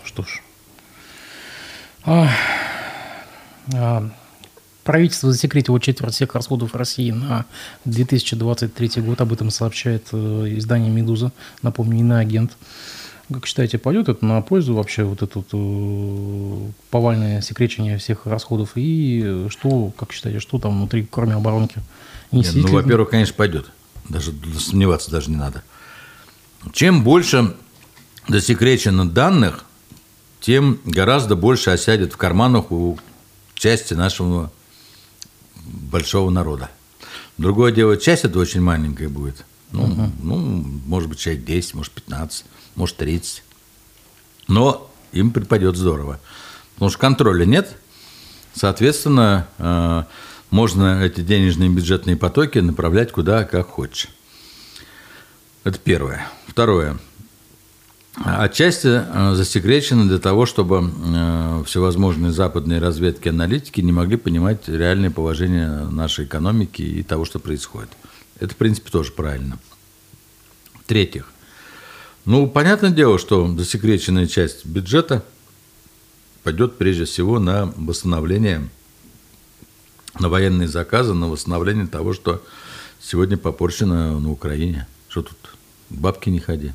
[0.05, 0.43] Что ж.
[2.05, 2.29] А,
[3.73, 4.11] а,
[4.83, 7.47] правительство засекретило четверть всех расходов России на
[7.85, 9.21] 2023 год.
[9.21, 10.17] Об этом сообщает э,
[10.57, 11.33] издание «Медуза».
[11.63, 12.51] Напомню, иноагент.
[12.51, 12.57] агент
[13.33, 18.73] как считаете, пойдет это на пользу вообще вот это вот, э, повальное секречение всех расходов?
[18.77, 21.81] И что, как считаете, что там внутри, кроме оборонки?
[22.31, 23.71] Нет, ну, во-первых, конечно, пойдет.
[24.09, 25.63] Даже сомневаться даже не надо.
[26.73, 27.55] Чем больше
[28.29, 29.65] засекречено данных,
[30.41, 32.99] тем гораздо больше осядет в карманах у
[33.55, 34.53] части нашего
[35.65, 36.71] большого народа.
[37.39, 39.45] Другое дело, часть это очень маленькая будет.
[39.73, 40.13] Ну, угу.
[40.23, 40.37] ну
[40.87, 42.45] может быть, человек 10, может, 15
[42.77, 43.43] может 30.
[44.49, 46.21] Но им припадет здорово.
[46.75, 47.77] Потому что контроля нет.
[48.55, 50.05] Соответственно, э,
[50.51, 54.09] можно эти денежные бюджетные потоки направлять куда, как хочешь.
[55.65, 56.29] Это первое.
[56.47, 56.99] Второе.
[58.25, 64.69] Отчасти э, засекречено для того, чтобы э, всевозможные западные разведки и аналитики не могли понимать
[64.69, 67.91] реальное положение нашей экономики и того, что происходит.
[68.41, 69.59] Это, в принципе, тоже правильно.
[70.83, 71.31] В-третьих,
[72.27, 75.25] ну, понятное дело, что засекреченная часть бюджета
[76.43, 78.69] пойдет прежде всего на восстановление,
[80.19, 82.43] на военные заказы, на восстановление того, что
[83.01, 84.89] сегодня попорчено на Украине.
[85.09, 85.37] Что тут,
[85.89, 86.73] бабки не ходи.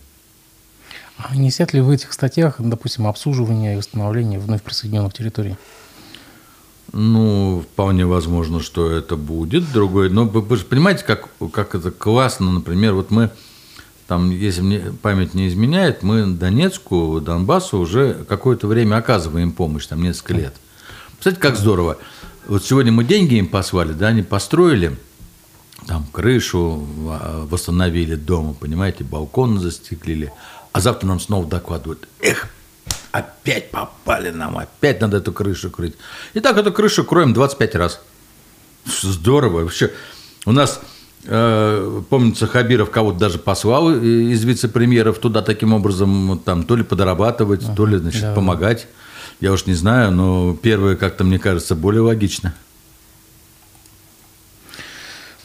[1.18, 5.58] А несет ли в этих статьях, допустим, обслуживание и восстановление вновь присоединенных территорий?
[6.94, 9.72] Ну, вполне возможно, что это будет.
[9.72, 13.32] Другое, но вы же понимаете, как, как это классно, например, вот мы
[14.12, 20.04] там, если мне память не изменяет, мы Донецку, Донбассу уже какое-то время оказываем помощь, там
[20.04, 20.54] несколько лет.
[21.14, 21.98] Представляете, как здорово.
[22.46, 24.98] Вот сегодня мы деньги им послали, да, они построили,
[25.88, 26.86] там крышу
[27.50, 30.34] восстановили дома, понимаете, балкон застеклили,
[30.74, 32.50] а завтра нам снова докладывают, эх,
[33.14, 35.96] опять попали нам, опять надо эту крышу крыть.
[36.34, 38.02] И так эту крышу кроем 25 раз.
[39.04, 39.62] Здорово.
[39.62, 39.94] Вообще,
[40.46, 40.82] у нас
[41.24, 47.76] помнится, Хабиров кого-то даже послал из вице-премьеров туда таким образом, там, то ли подрабатывать, ага,
[47.76, 48.34] то ли, значит, да.
[48.34, 48.88] помогать.
[49.40, 52.54] Я уж не знаю, но первое как-то, мне кажется, более логично.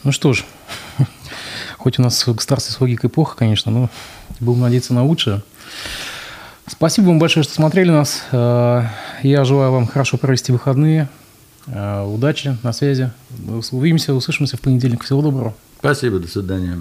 [0.03, 0.45] Ну что ж,
[1.77, 3.89] хоть у нас государство с логикой плохо, конечно, но
[4.39, 5.41] будем надеяться на лучшее.
[6.67, 8.23] Спасибо вам большое, что смотрели нас.
[8.31, 8.83] Э,
[9.23, 11.09] я желаю вам хорошо провести выходные.
[11.67, 13.11] Э, удачи, на связи.
[13.71, 15.03] Увидимся, услышимся в понедельник.
[15.03, 15.53] Всего доброго.
[15.79, 16.79] Спасибо, до свидания.